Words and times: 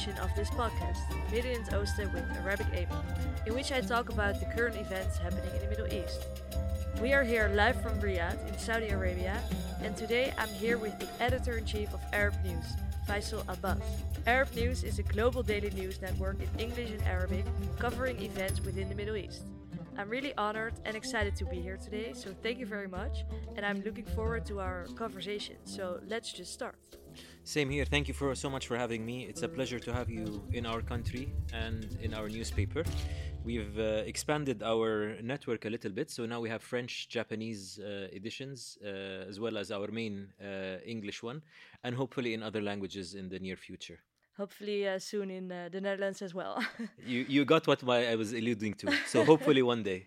edition 0.00 0.22
of 0.22 0.34
this 0.34 0.48
podcast, 0.50 0.98
Midden 1.30 1.52
in 1.52 1.62
het 1.62 1.74
Oosten 1.74 2.10
with 2.12 2.24
Arabic 2.42 2.66
Amy, 2.72 2.86
in 3.44 3.54
which 3.54 3.70
I 3.70 3.80
talk 3.80 4.08
about 4.08 4.40
the 4.40 4.46
current 4.46 4.76
events 4.76 5.18
happening 5.18 5.52
in 5.54 5.60
the 5.60 5.68
Middle 5.68 5.92
East. 5.92 6.26
We 7.02 7.12
are 7.12 7.22
here 7.22 7.50
live 7.54 7.82
from 7.82 8.00
Riyadh 8.00 8.48
in 8.48 8.58
Saudi 8.58 8.88
Arabia, 8.88 9.42
and 9.82 9.94
today 9.94 10.32
I'm 10.38 10.48
here 10.48 10.78
with 10.78 10.98
the 10.98 11.08
editor 11.22 11.58
in 11.58 11.66
chief 11.66 11.92
of 11.92 12.00
Arab 12.14 12.34
News, 12.42 12.64
Faisal 13.06 13.42
Abbas. 13.46 13.82
Arab 14.26 14.54
News 14.54 14.84
is 14.84 14.98
a 14.98 15.02
global 15.02 15.42
daily 15.42 15.70
news 15.70 16.00
network 16.00 16.38
in 16.40 16.48
English 16.58 16.92
and 16.92 17.02
Arabic 17.02 17.44
covering 17.78 18.22
events 18.22 18.60
within 18.60 18.88
the 18.88 18.94
Middle 18.94 19.16
East. 19.16 19.42
I'm 19.98 20.08
really 20.08 20.34
honored 20.36 20.72
and 20.86 20.96
excited 20.96 21.36
to 21.36 21.44
be 21.44 21.60
here 21.60 21.76
today, 21.76 22.12
so 22.14 22.34
thank 22.42 22.58
you 22.58 22.64
very 22.64 22.88
much, 22.88 23.24
and 23.54 23.66
I'm 23.66 23.82
looking 23.82 24.06
forward 24.16 24.46
to 24.46 24.60
our 24.60 24.86
conversation. 24.96 25.56
So 25.64 26.00
let's 26.08 26.32
just 26.32 26.54
start. 26.54 26.99
Same 27.50 27.68
here. 27.68 27.84
Thank 27.84 28.06
you 28.06 28.14
for 28.14 28.32
so 28.36 28.48
much 28.48 28.68
for 28.68 28.76
having 28.76 29.04
me. 29.04 29.24
It's 29.24 29.42
a 29.42 29.48
pleasure 29.48 29.80
to 29.80 29.92
have 29.92 30.08
you 30.08 30.40
in 30.52 30.64
our 30.64 30.82
country 30.82 31.32
and 31.52 31.98
in 32.00 32.14
our 32.14 32.28
newspaper. 32.28 32.84
We've 33.42 33.76
uh, 33.76 34.12
expanded 34.12 34.62
our 34.62 35.16
network 35.20 35.64
a 35.64 35.68
little 35.68 35.90
bit, 35.90 36.12
so 36.12 36.26
now 36.26 36.38
we 36.38 36.48
have 36.48 36.62
French, 36.62 37.08
Japanese 37.08 37.80
uh, 37.80 38.06
editions, 38.12 38.78
uh, 38.84 39.28
as 39.30 39.40
well 39.40 39.58
as 39.58 39.72
our 39.72 39.88
main 39.90 40.28
uh, 40.40 40.76
English 40.86 41.24
one, 41.24 41.42
and 41.82 41.96
hopefully 41.96 42.34
in 42.34 42.44
other 42.44 42.62
languages 42.62 43.16
in 43.16 43.28
the 43.28 43.40
near 43.40 43.56
future. 43.56 43.98
Hopefully 44.36 44.86
uh, 44.86 45.00
soon 45.00 45.28
in 45.32 45.50
uh, 45.50 45.68
the 45.72 45.80
Netherlands 45.80 46.22
as 46.22 46.32
well. 46.32 46.54
You 47.04 47.26
you 47.28 47.44
got 47.44 47.66
what 47.66 47.82
my, 47.82 48.12
I 48.12 48.14
was 48.14 48.32
alluding 48.32 48.74
to. 48.74 48.92
So 49.08 49.24
hopefully 49.24 49.62
one 49.62 49.82
day. 49.82 50.06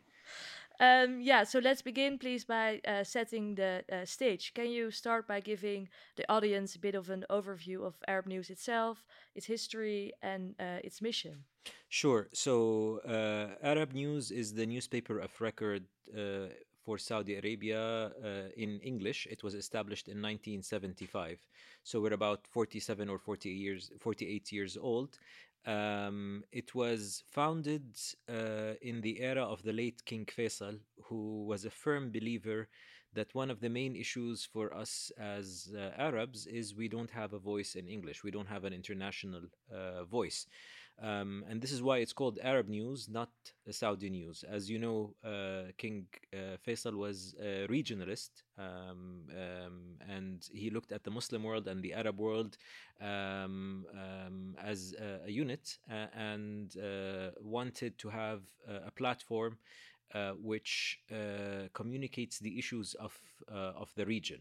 Um, 0.79 1.21
yeah, 1.21 1.43
so 1.43 1.59
let's 1.59 1.81
begin, 1.81 2.17
please, 2.17 2.45
by 2.45 2.81
uh, 2.87 3.03
setting 3.03 3.55
the 3.55 3.83
uh, 3.91 4.05
stage. 4.05 4.53
Can 4.53 4.69
you 4.69 4.91
start 4.91 5.27
by 5.27 5.39
giving 5.39 5.87
the 6.15 6.29
audience 6.31 6.75
a 6.75 6.79
bit 6.79 6.95
of 6.95 7.09
an 7.09 7.25
overview 7.29 7.85
of 7.85 7.95
Arab 8.07 8.25
News 8.27 8.49
itself, 8.49 9.05
its 9.35 9.45
history, 9.45 10.13
and 10.21 10.55
uh, 10.59 10.79
its 10.83 11.01
mission? 11.01 11.43
Sure. 11.89 12.27
So 12.33 12.99
uh, 13.07 13.55
Arab 13.65 13.93
News 13.93 14.31
is 14.31 14.53
the 14.53 14.65
newspaper 14.65 15.19
of 15.19 15.29
record 15.39 15.85
uh, 16.17 16.47
for 16.83 16.97
Saudi 16.97 17.35
Arabia 17.35 18.11
uh, 18.23 18.49
in 18.57 18.79
English. 18.79 19.27
It 19.29 19.43
was 19.43 19.53
established 19.53 20.07
in 20.07 20.17
1975. 20.21 21.39
So 21.83 22.01
we're 22.01 22.13
about 22.13 22.47
47 22.47 23.09
or 23.09 23.19
40 23.19 23.49
years, 23.49 23.91
48 23.99 24.51
years 24.51 24.77
old. 24.77 25.17
Um, 25.65 26.43
it 26.51 26.75
was 26.75 27.23
founded 27.31 27.97
uh, 28.29 28.73
in 28.81 29.01
the 29.01 29.21
era 29.21 29.43
of 29.43 29.63
the 29.63 29.73
late 29.73 30.03
King 30.05 30.25
Faisal, 30.25 30.79
who 31.05 31.45
was 31.45 31.63
a 31.65 31.69
firm 31.69 32.11
believer 32.11 32.67
that 33.13 33.33
one 33.35 33.51
of 33.51 33.59
the 33.61 33.69
main 33.69 33.95
issues 33.95 34.43
for 34.43 34.73
us 34.73 35.11
as 35.17 35.71
uh, 35.77 35.91
Arabs 35.97 36.47
is 36.47 36.75
we 36.75 36.87
don't 36.87 37.11
have 37.11 37.33
a 37.33 37.39
voice 37.39 37.75
in 37.75 37.87
English. 37.87 38.23
We 38.23 38.31
don't 38.31 38.47
have 38.47 38.63
an 38.63 38.73
international 38.73 39.43
uh, 39.73 40.03
voice. 40.05 40.47
Um, 41.01 41.43
and 41.49 41.61
this 41.61 41.71
is 41.71 41.81
why 41.81 41.97
it's 41.97 42.13
called 42.13 42.39
Arab 42.41 42.69
news, 42.69 43.09
not 43.09 43.29
Saudi 43.69 44.09
news. 44.09 44.43
As 44.47 44.69
you 44.69 44.79
know, 44.79 45.15
uh, 45.23 45.71
King 45.77 46.05
uh, 46.33 46.57
Faisal 46.65 46.95
was 46.95 47.35
a 47.41 47.67
regionalist, 47.67 48.43
um, 48.57 49.23
um, 49.31 49.97
and 50.07 50.47
he 50.53 50.69
looked 50.69 50.91
at 50.91 51.03
the 51.03 51.11
Muslim 51.11 51.43
world 51.43 51.67
and 51.67 51.81
the 51.83 51.93
Arab 51.93 52.19
world 52.19 52.57
um, 53.01 53.85
um, 53.93 54.55
as 54.63 54.93
a, 54.99 55.27
a 55.27 55.31
unit 55.31 55.77
uh, 55.91 56.07
and 56.15 56.77
uh, 56.77 57.31
wanted 57.41 57.97
to 57.97 58.09
have 58.09 58.41
a, 58.67 58.87
a 58.87 58.91
platform 58.91 59.57
uh, 60.13 60.33
which 60.41 60.99
uh, 61.11 61.67
communicates 61.73 62.37
the 62.39 62.59
issues 62.59 62.93
of 62.95 63.17
uh, 63.51 63.73
of 63.75 63.91
the 63.95 64.05
region. 64.05 64.39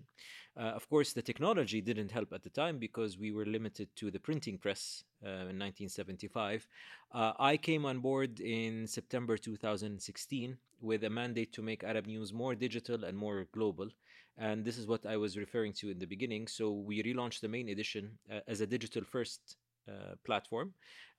Uh, 0.54 0.64
of 0.76 0.88
course, 0.88 1.12
the 1.12 1.22
technology 1.22 1.80
didn't 1.80 2.10
help 2.10 2.32
at 2.32 2.42
the 2.42 2.50
time 2.50 2.78
because 2.78 3.18
we 3.18 3.32
were 3.32 3.46
limited 3.46 3.88
to 3.96 4.10
the 4.10 4.20
printing 4.20 4.58
press 4.58 5.04
in 5.22 5.58
1975. 5.58 6.66
Uh, 7.12 7.32
I 7.38 7.56
came 7.56 7.86
on 7.86 8.00
board 8.00 8.40
in 8.40 8.86
September 8.86 9.38
2016 9.38 10.58
with 10.82 11.04
a 11.04 11.10
mandate 11.10 11.52
to 11.54 11.62
make 11.62 11.84
Arab 11.84 12.06
news 12.06 12.32
more 12.32 12.54
digital 12.54 13.04
and 13.04 13.16
more 13.16 13.46
global. 13.52 13.88
And 14.36 14.64
this 14.64 14.76
is 14.76 14.86
what 14.86 15.06
I 15.06 15.16
was 15.16 15.38
referring 15.38 15.72
to 15.74 15.90
in 15.90 15.98
the 15.98 16.06
beginning. 16.06 16.48
So 16.48 16.70
we 16.72 17.02
relaunched 17.02 17.40
the 17.40 17.48
main 17.48 17.68
edition 17.70 18.18
as 18.46 18.60
a 18.60 18.66
digital 18.66 19.04
first 19.04 19.56
uh, 19.88 20.14
platform. 20.24 20.74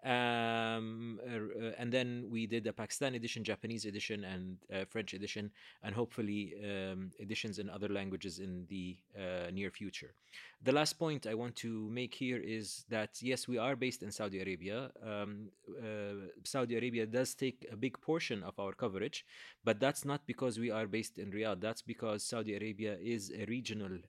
Um, 0.06 1.20
uh, 1.26 1.72
and 1.78 1.92
then 1.92 2.28
we 2.30 2.46
did 2.46 2.68
a 2.68 2.74
Pakistan 2.74 3.16
edition, 3.16 3.44
Japanese 3.44 3.86
edition, 3.86 4.26
and 4.26 4.58
uh, 4.74 4.84
French 4.90 5.14
edition, 5.14 5.50
and 5.82 5.96
hopefully 5.96 6.56
um, 6.62 7.12
editions 7.20 7.58
in 7.58 7.70
other 7.70 7.88
languages 7.88 8.40
in 8.40 8.66
the 8.68 8.98
uh, 9.18 9.50
near 9.52 9.72
future. 9.72 10.14
The 10.62 10.74
last 10.74 11.00
point 11.00 11.26
I 11.26 11.36
want 11.36 11.56
to 11.58 11.90
make 11.90 12.14
here 12.14 12.42
is 12.44 12.84
that 12.90 13.22
yes, 13.22 13.48
we 13.48 13.58
are 13.58 13.78
based 13.78 14.04
in 14.04 14.12
Saudi 14.12 14.42
Arabia. 14.42 14.92
Um, 15.02 15.50
uh, 15.82 16.28
Saudi 16.44 16.76
Arabia 16.76 17.06
does 17.06 17.34
take 17.34 17.66
a 17.72 17.78
big 17.78 18.00
portion 18.02 18.44
of 18.44 18.60
our 18.60 18.74
coverage, 18.74 19.26
but 19.64 19.80
that's 19.80 20.04
not 20.04 20.28
because 20.28 20.60
we 20.60 20.70
are 20.70 20.88
based 20.88 21.18
in 21.18 21.32
Riyadh. 21.32 21.62
That's 21.62 21.82
because 21.82 22.26
Saudi 22.26 22.56
Arabia 22.56 22.98
is 23.02 23.32
a 23.32 23.46
regional 23.46 24.00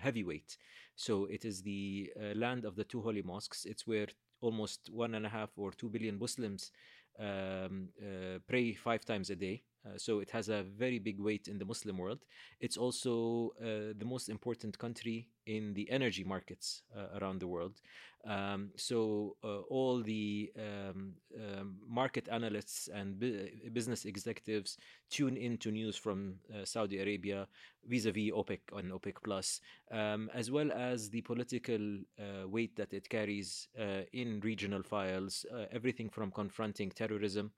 heavyweight. 0.00 0.56
So 0.96 1.24
it 1.26 1.44
is 1.44 1.62
the 1.62 2.10
land 2.34 2.64
of 2.64 2.76
the 2.76 2.84
two 2.84 3.00
holy 3.00 3.22
mosques. 3.22 3.64
It's 3.64 3.86
where 3.86 4.08
almost 4.40 4.90
one 4.92 5.14
and 5.14 5.26
a 5.26 5.28
half 5.28 5.50
or 5.56 5.72
two 5.72 5.88
billion 5.88 6.18
Muslims 6.18 6.70
um, 7.18 7.88
uh, 8.00 8.38
pray 8.46 8.74
five 8.74 9.04
times 9.04 9.30
a 9.30 9.36
day. 9.36 9.62
Uh, 9.84 9.98
so 9.98 10.20
it 10.20 10.30
has 10.30 10.48
a 10.48 10.62
very 10.62 10.98
big 10.98 11.20
weight 11.20 11.48
in 11.48 11.58
the 11.58 11.64
Muslim 11.64 11.98
world. 11.98 12.20
It's 12.60 12.76
also 12.76 13.52
uh, 13.60 13.92
the 13.98 14.04
most 14.04 14.28
important 14.28 14.78
country 14.78 15.28
in 15.46 15.74
the 15.74 15.90
energy 15.90 16.24
markets 16.24 16.82
uh, 16.96 17.18
around 17.18 17.40
the 17.40 17.46
world. 17.46 17.80
Um, 18.26 18.70
so 18.76 19.36
uh, 19.44 19.58
all 19.68 20.02
the 20.02 20.50
um, 20.58 21.12
um, 21.36 21.76
market 21.86 22.26
analysts 22.32 22.88
and 22.88 23.18
bu- 23.18 23.48
business 23.74 24.06
executives 24.06 24.78
tune 25.10 25.36
into 25.36 25.70
news 25.70 25.96
from 25.96 26.36
uh, 26.50 26.64
Saudi 26.64 27.00
Arabia 27.00 27.46
vis-a-vis 27.86 28.30
OPEC 28.30 28.60
and 28.74 28.90
OPEC 28.92 29.16
Plus, 29.22 29.60
um, 29.90 30.30
as 30.32 30.50
well 30.50 30.72
as 30.72 31.10
the 31.10 31.20
political 31.20 31.98
weight 32.46 32.74
that 32.76 32.94
it 32.94 33.06
carries 33.10 33.68
in 34.14 34.40
regional 34.40 34.82
files. 34.82 35.44
everything 35.70 36.08
from 36.08 36.30
confronting 36.30 36.90
terrorism 36.90 37.52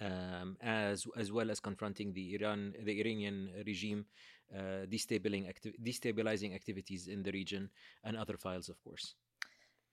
um, 0.00 0.56
as 0.60 1.06
as 1.16 1.32
well 1.32 1.50
as 1.50 1.60
confronting 1.60 2.12
the 2.12 2.34
Iran 2.34 2.74
the 2.82 3.00
Iranian 3.00 3.50
regime, 3.66 4.06
uh, 4.54 4.86
destabilizing 4.94 5.48
acti- 5.48 5.76
destabilizing 5.82 6.54
activities 6.54 7.08
in 7.08 7.22
the 7.22 7.32
region, 7.32 7.70
and 8.04 8.16
other 8.16 8.36
files, 8.36 8.68
of 8.68 8.82
course. 8.82 9.14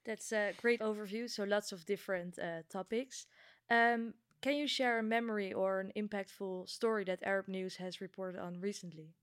That's 0.06 0.32
a 0.32 0.54
great 0.54 0.80
overview. 0.82 1.30
So 1.30 1.44
lots 1.44 1.72
of 1.72 1.86
different 1.86 2.40
uh, 2.40 2.64
topics. 2.70 3.28
Um, 3.70 4.14
can 4.42 4.56
you 4.56 4.68
share 4.68 5.00
a 5.00 5.04
memory 5.04 5.52
or 5.54 5.80
an 5.80 5.92
impactful 5.96 6.70
story 6.70 7.04
that 7.06 7.24
Arab 7.24 7.48
News 7.48 7.76
has 7.78 8.00
reported 8.02 8.40
on 8.40 8.60
recently? 8.62 9.16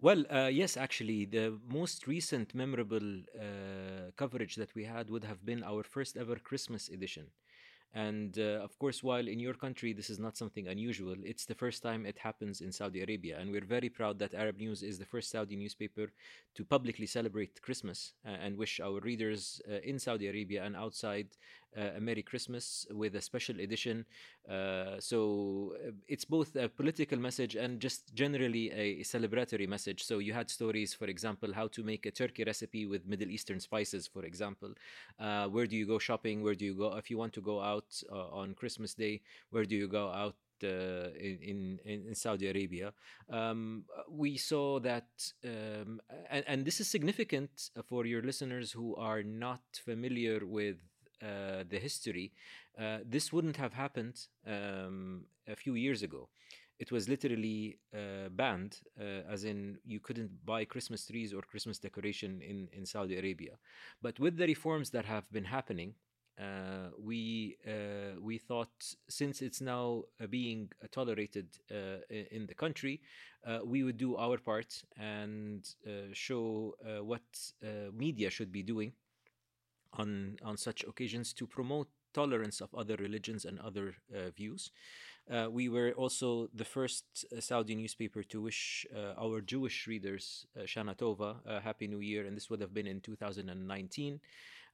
Well, 0.00 0.24
uh, 0.30 0.48
yes, 0.52 0.76
actually, 0.76 1.24
the 1.24 1.58
most 1.66 2.06
recent 2.06 2.54
memorable 2.54 3.20
uh, 3.38 4.10
coverage 4.16 4.56
that 4.56 4.74
we 4.74 4.84
had 4.84 5.10
would 5.10 5.24
have 5.24 5.44
been 5.44 5.62
our 5.64 5.82
first 5.82 6.16
ever 6.16 6.36
Christmas 6.36 6.88
edition. 6.88 7.30
And 7.94 8.36
uh, 8.40 8.58
of 8.66 8.76
course, 8.80 9.04
while 9.04 9.28
in 9.28 9.38
your 9.38 9.54
country 9.54 9.92
this 9.92 10.10
is 10.10 10.18
not 10.18 10.36
something 10.36 10.66
unusual, 10.66 11.14
it's 11.22 11.44
the 11.44 11.54
first 11.54 11.80
time 11.80 12.06
it 12.06 12.18
happens 12.18 12.60
in 12.60 12.72
Saudi 12.72 13.02
Arabia. 13.02 13.38
And 13.38 13.52
we're 13.52 13.64
very 13.64 13.88
proud 13.88 14.18
that 14.18 14.34
Arab 14.34 14.58
News 14.58 14.82
is 14.82 14.98
the 14.98 15.04
first 15.04 15.30
Saudi 15.30 15.54
newspaper 15.54 16.10
to 16.56 16.64
publicly 16.64 17.06
celebrate 17.06 17.62
Christmas 17.62 18.14
and 18.24 18.56
wish 18.56 18.80
our 18.80 18.98
readers 19.00 19.62
uh, 19.70 19.76
in 19.84 20.00
Saudi 20.00 20.26
Arabia 20.26 20.64
and 20.64 20.74
outside 20.74 21.28
a 21.76 22.00
Merry 22.00 22.22
Christmas 22.22 22.86
with 22.90 23.14
a 23.16 23.20
special 23.20 23.60
edition. 23.60 24.04
Uh, 24.48 24.98
so 24.98 25.74
uh, 25.86 25.90
it's 26.08 26.24
both 26.24 26.56
a 26.56 26.68
political 26.68 27.18
message 27.18 27.54
and 27.56 27.80
just 27.80 28.14
generally 28.14 28.70
a 28.70 29.02
celebratory 29.02 29.68
message. 29.68 30.04
So 30.04 30.18
you 30.18 30.32
had 30.32 30.50
stories, 30.50 30.94
for 30.94 31.06
example, 31.06 31.52
how 31.52 31.68
to 31.68 31.82
make 31.82 32.06
a 32.06 32.10
turkey 32.10 32.44
recipe 32.44 32.86
with 32.86 33.06
Middle 33.06 33.30
Eastern 33.30 33.60
spices, 33.60 34.06
for 34.06 34.24
example. 34.24 34.74
where 35.18 35.66
do 35.66 35.76
you 35.76 35.86
go 35.86 35.98
shopping? 35.98 36.42
Where 36.42 36.54
do 36.54 36.64
you 36.64 36.74
go 36.74 36.96
if 36.96 37.10
you 37.10 37.18
want 37.18 37.32
to 37.34 37.40
go 37.40 37.60
out 37.60 38.02
on 38.10 38.54
Christmas 38.54 38.94
Day? 38.94 39.20
Where 39.50 39.64
do 39.64 39.76
you 39.76 39.88
go 39.88 40.10
out 40.10 40.36
uh, 40.64 41.10
in, 41.18 41.78
in, 41.84 42.06
in 42.08 42.14
Saudi 42.14 42.48
Arabia, 42.48 42.92
um, 43.28 43.84
we 44.08 44.36
saw 44.36 44.78
that, 44.80 45.08
um, 45.44 46.00
and, 46.30 46.44
and, 46.46 46.64
this 46.64 46.80
is 46.80 46.88
significant 46.88 47.70
for 47.88 48.06
your 48.06 48.22
listeners 48.22 48.72
who 48.72 48.94
are 48.96 49.22
not 49.22 49.60
familiar 49.72 50.46
with 50.46 50.76
uh, 51.22 51.64
the 51.68 51.78
history, 51.78 52.32
uh, 52.78 52.98
this 53.04 53.32
wouldn't 53.32 53.56
have 53.56 53.72
happened 53.72 54.26
um, 54.46 55.24
a 55.48 55.56
few 55.56 55.74
years 55.74 56.02
ago. 56.02 56.28
It 56.78 56.90
was 56.90 57.08
literally 57.08 57.78
uh, 57.94 58.28
banned, 58.30 58.78
uh, 59.00 59.22
as 59.30 59.44
in 59.44 59.78
you 59.84 60.00
couldn't 60.00 60.44
buy 60.44 60.64
Christmas 60.64 61.06
trees 61.06 61.32
or 61.32 61.40
Christmas 61.42 61.78
decoration 61.78 62.42
in, 62.42 62.68
in 62.72 62.84
Saudi 62.84 63.16
Arabia. 63.16 63.58
But 64.02 64.18
with 64.18 64.36
the 64.36 64.46
reforms 64.46 64.90
that 64.90 65.04
have 65.04 65.30
been 65.30 65.44
happening, 65.44 65.94
uh, 66.36 66.90
we 66.98 67.56
we 68.20 68.38
thought 68.38 68.74
since 69.08 69.40
it's 69.40 69.60
now 69.60 70.02
being 70.30 70.68
tolerated 70.90 71.46
in 72.10 72.46
the 72.48 72.54
country, 72.54 73.00
we 73.64 73.84
would 73.84 73.96
do 73.96 74.16
our 74.16 74.38
part 74.38 74.82
and 74.96 75.64
show 76.12 76.74
what 77.02 77.22
media 77.92 78.30
should 78.30 78.50
be 78.50 78.64
doing 78.64 78.92
on 79.94 80.36
on 80.42 80.56
such 80.56 80.84
occasions 80.84 81.32
to 81.34 81.46
promote 81.46 81.88
tolerance 82.14 82.60
of 82.60 82.74
other 82.74 82.96
religions 82.96 83.44
and 83.44 83.58
other 83.58 83.96
uh, 84.14 84.30
views. 84.30 84.70
Uh, 85.30 85.48
we 85.50 85.68
were 85.68 85.92
also 85.92 86.48
the 86.54 86.64
first 86.64 87.04
uh, 87.32 87.40
Saudi 87.40 87.74
newspaper 87.74 88.22
to 88.22 88.42
wish 88.42 88.86
uh, 88.94 89.14
our 89.18 89.40
Jewish 89.40 89.86
readers 89.86 90.46
uh, 90.56 90.62
Shana 90.62 90.94
Tova 90.96 91.36
a 91.46 91.60
Happy 91.60 91.86
New 91.86 92.00
Year, 92.00 92.26
and 92.26 92.36
this 92.36 92.50
would 92.50 92.60
have 92.60 92.74
been 92.74 92.86
in 92.86 93.00
2019. 93.00 94.20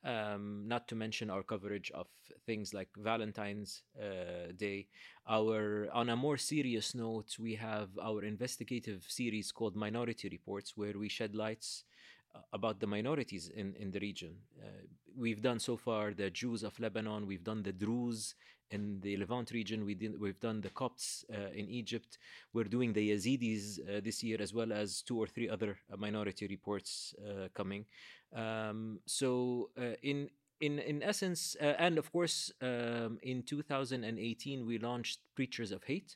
Um, 0.03 0.65
not 0.67 0.89
to 0.89 0.95
mention 0.95 1.29
our 1.29 1.43
coverage 1.43 1.91
of 1.91 2.07
things 2.47 2.73
like 2.73 2.89
Valentine's 2.97 3.83
uh, 4.01 4.51
Day. 4.57 4.89
Our 5.29 5.89
on 5.93 6.09
a 6.09 6.17
more 6.17 6.39
serious 6.39 6.95
note, 6.95 7.37
we 7.39 7.55
have 7.57 7.91
our 8.03 8.25
investigative 8.25 9.05
series 9.07 9.53
called 9.53 9.77
Minority 9.77 10.31
Reports, 10.31 10.73
where 10.75 10.99
we 10.99 11.11
shed 11.11 11.35
lights 11.37 11.85
about 12.53 12.81
the 12.81 12.87
minorities 12.87 13.51
in, 13.55 13.75
in 13.77 13.91
the 13.91 14.01
region. 14.01 14.35
Uh, 14.61 14.67
we've 15.17 15.43
done 15.43 15.59
so 15.59 15.77
far 15.77 16.13
the 16.13 16.31
Jews 16.31 16.63
of 16.63 16.79
Lebanon, 16.79 17.27
we've 17.27 17.45
done 17.45 17.63
the 17.63 17.73
Druze 17.73 18.35
in 18.71 19.01
the 19.01 19.17
Levant 19.17 19.51
region, 19.51 19.85
we 19.85 19.95
did, 19.95 20.21
we've 20.21 20.39
done 20.39 20.61
the 20.61 20.71
Copts 20.71 21.25
uh, 21.33 21.51
in 21.53 21.69
Egypt, 21.69 22.19
we're 22.53 22.65
doing 22.65 22.93
the 22.93 23.11
Yazidis 23.11 23.81
uh, 23.81 24.01
this 24.03 24.23
year, 24.23 24.39
as 24.41 24.55
well 24.55 24.73
as 24.73 25.03
two 25.03 25.19
or 25.19 25.27
three 25.27 25.49
other 25.49 25.77
uh, 25.93 25.97
minority 25.97 26.47
reports 26.47 27.15
uh, 27.19 27.49
coming. 27.53 27.85
Um, 28.35 29.01
so, 29.07 29.71
in 30.03 30.31
in 30.61 30.79
in 30.79 31.03
essence, 31.03 31.57
and 31.61 31.99
of 31.99 32.13
course, 32.13 32.53
um, 32.63 33.19
in 33.23 33.43
2018 33.43 34.65
we 34.65 34.79
launched 34.79 35.19
Preachers 35.35 35.73
of 35.73 35.83
Hate, 35.83 36.15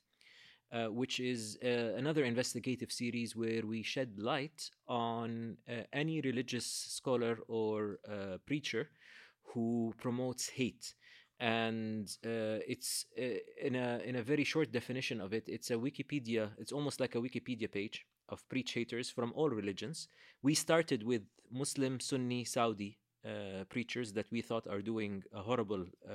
uh, 0.74 0.86
which 0.86 1.20
is 1.20 1.56
uh, 1.64 1.94
another 1.96 2.24
investigative 2.24 2.90
series 2.90 3.36
where 3.36 3.64
we 3.64 3.80
shed 3.82 4.18
light 4.18 4.70
on 4.88 5.56
uh, 5.68 5.82
any 5.92 6.20
religious 6.22 6.66
scholar 6.66 7.38
or 7.46 8.00
uh, 8.10 8.38
preacher 8.44 8.90
who 9.44 9.94
promotes 9.98 10.48
hate. 10.48 10.94
And 11.38 12.08
uh, 12.26 12.58
it's 12.66 13.06
in 13.16 13.76
a 13.76 14.00
in 14.04 14.16
a 14.16 14.22
very 14.22 14.44
short 14.44 14.72
definition 14.72 15.20
of 15.20 15.32
it. 15.32 15.44
It's 15.46 15.70
a 15.70 15.74
Wikipedia. 15.74 16.50
It's 16.58 16.72
almost 16.72 17.00
like 17.00 17.14
a 17.14 17.20
Wikipedia 17.20 17.70
page 17.70 18.06
of 18.28 18.48
preach 18.48 18.72
haters 18.72 19.10
from 19.10 19.32
all 19.36 19.50
religions. 19.50 20.08
We 20.42 20.54
started 20.54 21.02
with 21.02 21.22
Muslim, 21.52 22.00
Sunni, 22.00 22.44
Saudi 22.44 22.98
uh, 23.24 23.64
preachers 23.68 24.12
that 24.12 24.26
we 24.30 24.42
thought 24.42 24.66
are 24.66 24.82
doing 24.82 25.22
a 25.32 25.40
horrible 25.40 25.84
uh, 26.08 26.14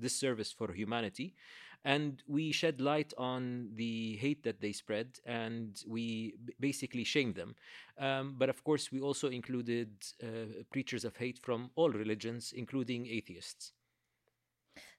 disservice 0.00 0.52
for 0.52 0.72
humanity. 0.72 1.34
And 1.84 2.22
we 2.26 2.50
shed 2.50 2.80
light 2.80 3.12
on 3.16 3.70
the 3.76 4.16
hate 4.16 4.42
that 4.42 4.60
they 4.60 4.72
spread 4.72 5.20
and 5.24 5.80
we 5.86 6.34
basically 6.58 7.04
shamed 7.04 7.36
them. 7.36 7.54
Um, 7.98 8.34
but 8.36 8.48
of 8.48 8.64
course, 8.64 8.90
we 8.90 9.00
also 9.00 9.28
included 9.28 9.90
uh, 10.22 10.26
preachers 10.72 11.04
of 11.04 11.16
hate 11.16 11.38
from 11.38 11.70
all 11.76 11.90
religions, 11.90 12.52
including 12.56 13.06
atheists. 13.06 13.72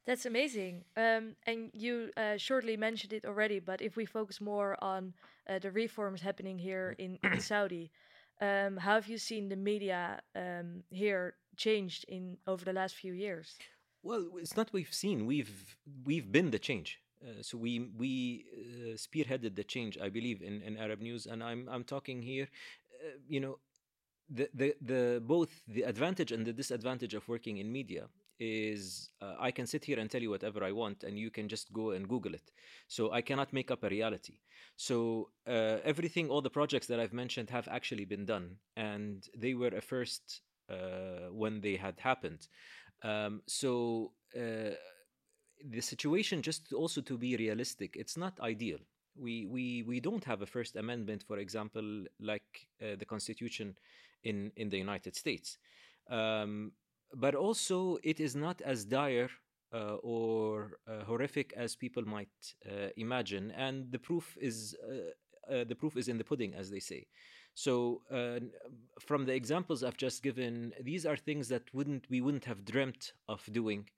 That's 0.05 0.25
amazing. 0.25 0.85
Um, 0.95 1.35
and 1.45 1.69
you 1.73 2.11
uh, 2.17 2.37
shortly 2.37 2.77
mentioned 2.77 3.13
it 3.13 3.25
already, 3.25 3.59
but 3.59 3.81
if 3.81 3.95
we 3.95 4.05
focus 4.05 4.41
more 4.41 4.81
on 4.81 5.13
uh, 5.47 5.59
the 5.59 5.71
reforms 5.71 6.21
happening 6.21 6.57
here 6.57 6.95
in, 6.97 7.19
in 7.23 7.39
Saudi, 7.41 7.91
um, 8.41 8.77
how 8.77 8.95
have 8.95 9.07
you 9.07 9.17
seen 9.17 9.49
the 9.49 9.55
media 9.55 10.21
um, 10.35 10.83
here 10.89 11.35
changed 11.57 12.05
in 12.07 12.37
over 12.47 12.63
the 12.63 12.73
last 12.73 12.95
few 12.95 13.13
years? 13.13 13.57
Well, 14.01 14.29
it's 14.37 14.55
not 14.55 14.71
we've 14.71 14.93
seen. 14.93 15.25
We've 15.25 15.75
we've 16.05 16.31
been 16.31 16.51
the 16.51 16.59
change. 16.59 16.99
Uh, 17.21 17.41
so 17.41 17.57
we 17.57 17.91
we 17.97 18.45
uh, 18.53 18.95
spearheaded 18.95 19.55
the 19.55 19.63
change, 19.63 19.97
I 19.97 20.09
believe, 20.09 20.41
in, 20.41 20.61
in 20.61 20.77
Arab 20.77 21.01
news, 21.01 21.25
and 21.25 21.43
I'm 21.43 21.67
I'm 21.69 21.83
talking 21.83 22.21
here, 22.21 22.47
uh, 23.03 23.17
you 23.27 23.41
know, 23.41 23.59
the, 24.29 24.49
the 24.53 24.75
the 24.81 25.21
both 25.21 25.61
the 25.67 25.83
advantage 25.83 26.31
and 26.31 26.45
the 26.45 26.53
disadvantage 26.53 27.13
of 27.13 27.27
working 27.27 27.57
in 27.57 27.71
media 27.71 28.07
is 28.39 29.09
uh, 29.21 29.35
I 29.39 29.51
can 29.51 29.67
sit 29.67 29.85
here 29.85 29.99
and 29.99 30.09
tell 30.09 30.21
you 30.21 30.29
whatever 30.29 30.63
I 30.63 30.71
want, 30.71 31.03
and 31.03 31.17
you 31.17 31.29
can 31.29 31.47
just 31.47 31.71
go 31.73 31.91
and 31.91 32.07
Google 32.07 32.33
it. 32.33 32.51
So 32.87 33.11
I 33.11 33.21
cannot 33.21 33.53
make 33.53 33.71
up 33.71 33.83
a 33.83 33.89
reality. 33.89 34.39
So 34.75 35.29
uh, 35.47 35.77
everything, 35.83 36.29
all 36.29 36.41
the 36.41 36.49
projects 36.49 36.87
that 36.87 36.99
I've 36.99 37.13
mentioned 37.13 37.49
have 37.49 37.67
actually 37.67 38.05
been 38.05 38.25
done, 38.25 38.55
and 38.77 39.27
they 39.37 39.53
were 39.53 39.75
a 39.75 39.81
first 39.81 40.41
uh, 40.69 41.31
when 41.31 41.61
they 41.61 41.75
had 41.75 41.99
happened. 41.99 42.47
Um, 43.03 43.41
so 43.47 44.13
uh, 44.35 44.75
the 45.63 45.81
situation, 45.81 46.41
just 46.41 46.73
also 46.73 47.01
to 47.01 47.17
be 47.17 47.35
realistic, 47.35 47.95
it's 47.95 48.17
not 48.17 48.39
ideal. 48.39 48.79
We 49.15 49.45
we 49.47 49.83
we 49.83 49.99
don't 49.99 50.23
have 50.23 50.41
a 50.41 50.45
First 50.45 50.77
Amendment, 50.77 51.23
for 51.27 51.39
example, 51.39 52.05
like 52.19 52.67
uh, 52.81 52.95
the 52.97 53.05
Constitution 53.05 53.75
in 54.23 54.51
in 54.55 54.69
the 54.69 54.77
United 54.77 55.15
States. 55.15 55.57
Um, 56.09 56.71
but 57.13 57.35
also, 57.35 57.97
it 58.03 58.19
is 58.19 58.35
not 58.35 58.61
as 58.61 58.85
dire 58.85 59.29
uh, 59.73 59.95
or 60.01 60.79
uh, 60.87 61.03
horrific 61.03 61.53
as 61.55 61.75
people 61.75 62.03
might 62.05 62.29
uh, 62.65 62.89
imagine, 62.97 63.51
and 63.51 63.91
the 63.91 63.99
proof 63.99 64.37
is 64.39 64.75
uh, 64.87 65.53
uh, 65.53 65.63
the 65.63 65.75
proof 65.75 65.97
is 65.97 66.07
in 66.07 66.17
the 66.17 66.23
pudding, 66.23 66.53
as 66.53 66.69
they 66.69 66.79
say. 66.79 67.07
So, 67.55 68.01
uh, 68.11 68.39
from 68.99 69.25
the 69.25 69.33
examples 69.33 69.83
I've 69.83 69.97
just 69.97 70.23
given, 70.23 70.73
these 70.81 71.05
are 71.05 71.17
things 71.17 71.47
that 71.49 71.73
wouldn't 71.73 72.05
we 72.09 72.21
wouldn't 72.21 72.45
have 72.45 72.65
dreamt 72.65 73.13
of 73.27 73.41
doing. 73.51 73.89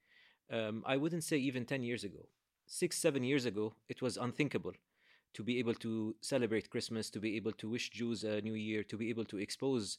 Um, 0.52 0.84
I 0.86 0.98
wouldn't 0.98 1.24
say 1.24 1.38
even 1.38 1.66
ten 1.66 1.84
years 1.84 2.04
ago, 2.04 2.28
six, 2.66 2.98
seven 2.98 3.24
years 3.24 3.46
ago, 3.46 3.76
it 3.90 4.02
was 4.02 4.18
unthinkable 4.18 4.74
to 5.34 5.44
be 5.44 5.60
able 5.60 5.74
to 5.76 6.16
celebrate 6.22 6.70
Christmas, 6.70 7.10
to 7.10 7.20
be 7.20 7.36
able 7.38 7.54
to 7.54 7.70
wish 7.70 7.90
Jews 7.90 8.24
a 8.24 8.42
New 8.42 8.56
Year, 8.56 8.84
to 8.84 8.98
be 8.98 9.10
able 9.10 9.26
to 9.26 9.38
expose 9.38 9.98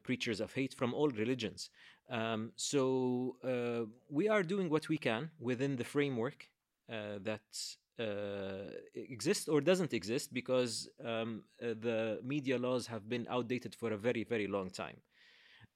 preachers 0.00 0.40
of 0.40 0.52
hate 0.52 0.74
from 0.74 0.94
all 0.94 1.08
religions. 1.08 1.70
Um, 2.10 2.52
so 2.56 3.36
uh, 3.44 3.86
we 4.08 4.28
are 4.28 4.42
doing 4.42 4.68
what 4.68 4.88
we 4.88 4.98
can 4.98 5.30
within 5.38 5.76
the 5.76 5.84
framework 5.84 6.48
uh, 6.90 7.18
that 7.22 7.40
uh, 7.98 8.70
exists 8.94 9.48
or 9.48 9.60
doesn't 9.60 9.94
exist 9.94 10.34
because 10.34 10.88
um, 11.04 11.44
uh, 11.62 11.74
the 11.80 12.20
media 12.24 12.58
laws 12.58 12.86
have 12.86 13.08
been 13.08 13.26
outdated 13.30 13.74
for 13.74 13.92
a 13.92 13.96
very, 13.96 14.24
very 14.24 14.46
long 14.46 14.70
time. 14.70 14.96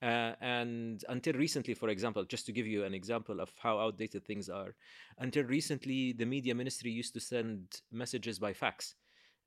Uh, 0.00 0.32
and 0.40 1.04
until 1.08 1.32
recently, 1.34 1.74
for 1.74 1.88
example, 1.88 2.24
just 2.24 2.46
to 2.46 2.52
give 2.52 2.66
you 2.66 2.84
an 2.84 2.94
example 2.94 3.40
of 3.40 3.52
how 3.58 3.78
outdated 3.78 4.24
things 4.24 4.48
are, 4.48 4.74
until 5.18 5.44
recently, 5.44 6.12
the 6.12 6.24
media 6.24 6.54
ministry 6.54 6.90
used 6.90 7.14
to 7.14 7.20
send 7.20 7.80
messages 7.90 8.38
by 8.38 8.52
fax 8.52 8.94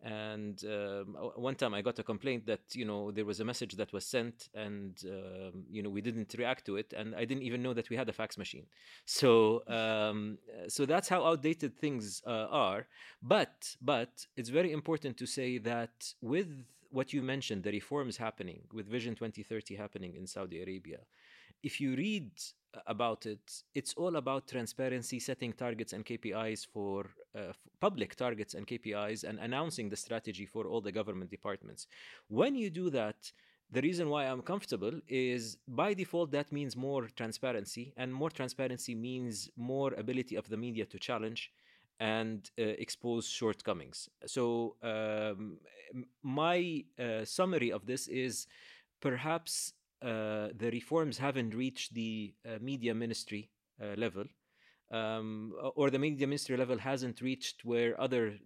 and 0.03 0.63
um, 0.65 1.15
one 1.36 1.55
time 1.55 1.74
i 1.74 1.81
got 1.81 2.00
a 2.00 2.03
complaint 2.03 2.46
that 2.46 2.62
you 2.74 2.86
know 2.86 3.12
there 3.12 3.25
was 3.25 3.39
a 3.39 3.46
message 3.46 3.75
that 3.75 3.93
was 3.93 4.05
sent 4.05 4.50
and 4.55 5.03
um, 5.05 5.63
you 5.70 5.84
know 5.84 5.89
we 5.89 6.01
didn't 6.01 6.34
react 6.38 6.65
to 6.65 6.75
it 6.75 6.93
and 6.98 7.15
i 7.15 7.24
didn't 7.24 7.43
even 7.43 7.62
know 7.62 7.74
that 7.74 7.89
we 7.89 7.96
had 7.96 8.10
a 8.10 8.13
fax 8.13 8.38
machine. 8.38 8.65
So 9.05 9.63
um, 9.67 10.38
so 10.67 10.86
that's 10.86 11.10
how 11.10 11.25
outdated 11.25 11.77
things 11.77 12.22
uh, 12.25 12.48
are. 12.50 12.88
But 13.22 13.75
but 13.81 14.25
it's 14.36 14.50
very 14.50 14.72
important 14.72 15.17
to 15.17 15.25
say 15.25 15.58
that 15.60 16.13
with 16.22 16.50
what 16.89 17.13
you 17.13 17.22
mentioned 17.22 17.63
the 17.63 17.72
reforms 17.72 18.17
happening 18.17 18.62
with 18.74 18.88
vision 18.88 19.15
2030 19.15 19.75
happening 19.75 20.13
in 20.15 20.27
saudi 20.27 20.62
arabia 20.62 21.00
if 21.63 21.79
you 21.79 21.96
read 21.96 22.31
about 22.88 23.25
it, 23.25 23.63
it's 23.74 23.93
all 23.96 24.15
about 24.15 24.48
transparency, 24.48 25.20
setting 25.20 25.53
targets 25.53 25.93
and 25.93 26.05
KPIs 26.05 26.65
for 26.65 27.05
uh, 27.38 27.54
public 27.80 28.16
targets 28.16 28.54
and 28.54 28.68
KPIs, 28.68 29.24
and 29.24 29.40
announcing 29.40 29.90
the 29.90 29.96
strategy 29.96 30.46
for 30.46 30.68
all 30.68 30.82
the 30.82 30.92
government 30.92 31.30
departments. 31.30 31.88
When 32.28 32.56
you 32.56 32.70
do 32.70 32.90
that, 32.90 33.32
the 33.72 33.82
reason 33.82 34.10
why 34.10 34.26
I'm 34.26 34.42
comfortable 34.42 35.00
is 35.08 35.58
by 35.68 35.94
default 35.94 36.32
that 36.32 36.52
means 36.52 36.76
more 36.76 37.08
transparency, 37.16 37.94
and 37.96 38.14
more 38.14 38.30
transparency 38.30 38.96
means 38.96 39.50
more 39.56 39.94
ability 39.94 40.36
of 40.36 40.50
the 40.50 40.58
media 40.58 40.86
to 40.86 41.00
challenge 41.00 41.52
and 42.00 42.50
uh, 42.60 42.64
expose 42.64 43.28
shortcomings. 43.28 44.10
So 44.26 44.76
um, 44.82 45.58
my 46.24 46.84
uh, 47.00 47.24
summary 47.24 47.72
of 47.72 47.86
this 47.86 48.08
is 48.08 48.48
perhaps 49.02 49.74
uh, 50.02 50.50
the 50.58 50.70
reforms 50.72 51.18
haven't 51.20 51.54
reached 51.54 51.94
the 51.94 52.34
uh, 52.46 52.58
media 52.60 52.94
ministry 52.94 53.52
uh, 53.82 53.94
level, 53.98 54.26
um, 54.92 55.54
or 55.76 55.90
the 55.90 56.00
media 56.00 56.28
ministry 56.28 56.58
level 56.58 56.78
hasn't 56.78 57.22
reached 57.22 57.64
where 57.64 58.00
other 58.00 58.38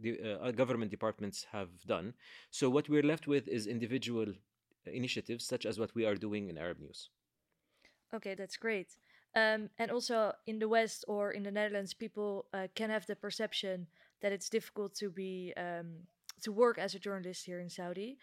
uh, 0.41 0.51
government 0.51 0.91
departments 0.91 1.45
have 1.51 1.69
done. 1.85 2.13
So 2.51 2.69
what 2.69 2.87
we're 2.87 3.03
left 3.03 3.27
with 3.27 3.47
is 3.47 3.67
individual 3.67 4.27
initiatives, 4.85 5.45
such 5.45 5.65
as 5.65 5.79
what 5.79 5.95
we 5.95 6.05
are 6.05 6.15
doing 6.15 6.49
in 6.49 6.57
Arab 6.57 6.79
News. 6.79 7.09
Okay, 8.13 8.35
that's 8.35 8.57
great. 8.57 8.95
Um, 9.35 9.69
and 9.77 9.91
also 9.91 10.31
in 10.47 10.59
the 10.59 10.69
West 10.69 11.03
or 11.07 11.31
in 11.31 11.43
the 11.43 11.51
Netherlands, 11.51 11.93
people 11.93 12.45
uh, 12.53 12.67
can 12.75 12.89
have 12.89 13.05
the 13.05 13.15
perception 13.15 13.87
that 14.21 14.31
it's 14.31 14.49
difficult 14.49 14.95
to 14.95 15.09
be 15.09 15.53
um, 15.57 16.07
to 16.41 16.51
work 16.51 16.77
as 16.77 16.95
a 16.95 16.99
journalist 16.99 17.45
here 17.45 17.59
in 17.59 17.69
Saudi. 17.69 18.17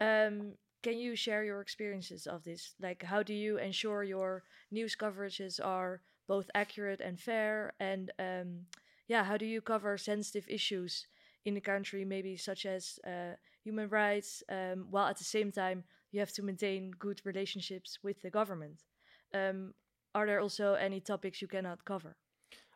Um, 0.00 0.52
can 0.82 0.98
you 0.98 1.16
share 1.16 1.44
your 1.44 1.60
experiences 1.60 2.26
of 2.26 2.44
this? 2.44 2.74
Like, 2.80 3.02
how 3.02 3.22
do 3.22 3.34
you 3.34 3.58
ensure 3.58 4.04
your 4.04 4.44
news 4.70 4.96
coverages 4.96 5.64
are 5.64 6.02
both 6.28 6.50
accurate 6.54 7.00
and 7.00 7.20
fair? 7.20 7.74
And 7.80 8.10
um, 8.18 8.66
yeah, 9.08 9.24
how 9.24 9.36
do 9.36 9.46
you 9.46 9.60
cover 9.60 9.98
sensitive 9.98 10.46
issues 10.48 11.06
in 11.44 11.54
the 11.54 11.60
country, 11.60 12.04
maybe 12.04 12.36
such 12.36 12.66
as 12.66 12.98
uh, 13.06 13.34
human 13.64 13.88
rights, 13.88 14.42
um, 14.48 14.86
while 14.90 15.08
at 15.08 15.18
the 15.18 15.24
same 15.24 15.50
time 15.50 15.84
you 16.10 16.20
have 16.20 16.32
to 16.32 16.42
maintain 16.42 16.92
good 16.98 17.20
relationships 17.24 17.98
with 18.02 18.22
the 18.22 18.30
government? 18.30 18.84
Um, 19.34 19.74
are 20.14 20.26
there 20.26 20.40
also 20.40 20.74
any 20.74 21.00
topics 21.00 21.40
you 21.40 21.48
cannot 21.48 21.84
cover? 21.84 22.16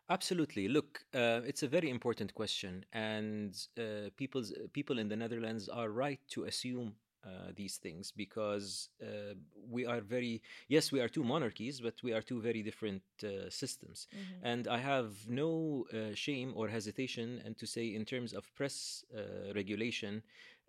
Absolutely. 0.09 0.69
Look, 0.69 1.01
uh, 1.13 1.41
it's 1.45 1.63
a 1.63 1.67
very 1.67 1.89
important 1.89 2.33
question, 2.33 2.85
and 2.93 3.53
uh, 3.77 4.09
people's 4.15 4.53
people 4.71 4.99
in 4.99 5.09
the 5.09 5.17
Netherlands 5.17 5.67
are 5.67 5.89
right 5.89 6.19
to 6.29 6.45
assume 6.45 6.93
uh, 7.27 7.51
these 7.55 7.77
things 7.77 8.11
because 8.11 8.89
uh, 9.03 9.33
we 9.75 9.85
are 9.85 10.01
very 10.01 10.41
yes 10.69 10.91
we 10.91 11.01
are 11.01 11.09
two 11.09 11.23
monarchies 11.23 11.81
but 11.81 11.95
we 12.03 12.13
are 12.13 12.21
two 12.21 12.39
very 12.41 12.61
different 12.69 13.03
uh, 13.23 13.49
systems. 13.49 14.07
Mhm. 14.13 14.39
and 14.51 14.63
i 14.67 14.79
have 14.93 15.09
no 15.43 15.51
uh, 15.93 16.13
shame 16.25 16.49
or 16.55 16.65
hesitation 16.77 17.27
and 17.45 17.53
to 17.57 17.65
say 17.75 17.85
in 17.99 18.03
terms 18.05 18.31
of 18.33 18.43
press 18.59 18.75
uh, 19.15 19.53
regulation 19.53 20.23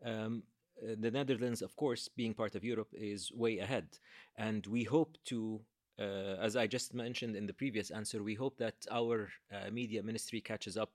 um, 0.04 0.42
the 1.04 1.10
netherlands 1.10 1.60
of 1.62 1.74
course 1.76 2.08
being 2.20 2.34
part 2.34 2.54
of 2.54 2.64
europe 2.64 2.92
is 2.94 3.32
way 3.32 3.58
ahead. 3.58 3.88
And 4.36 4.66
we 4.66 4.84
hope 4.84 5.12
to 5.24 5.60
uh, 5.98 6.36
as 6.46 6.54
i 6.56 6.66
just 6.66 6.94
mentioned 6.94 7.34
in 7.36 7.46
the 7.46 7.52
previous 7.62 7.90
answer 7.90 8.22
we 8.22 8.34
hope 8.34 8.56
that 8.58 8.78
our 8.90 9.28
uh, 9.52 9.70
media 9.80 10.02
ministry 10.02 10.40
catches 10.40 10.76
up 10.76 10.92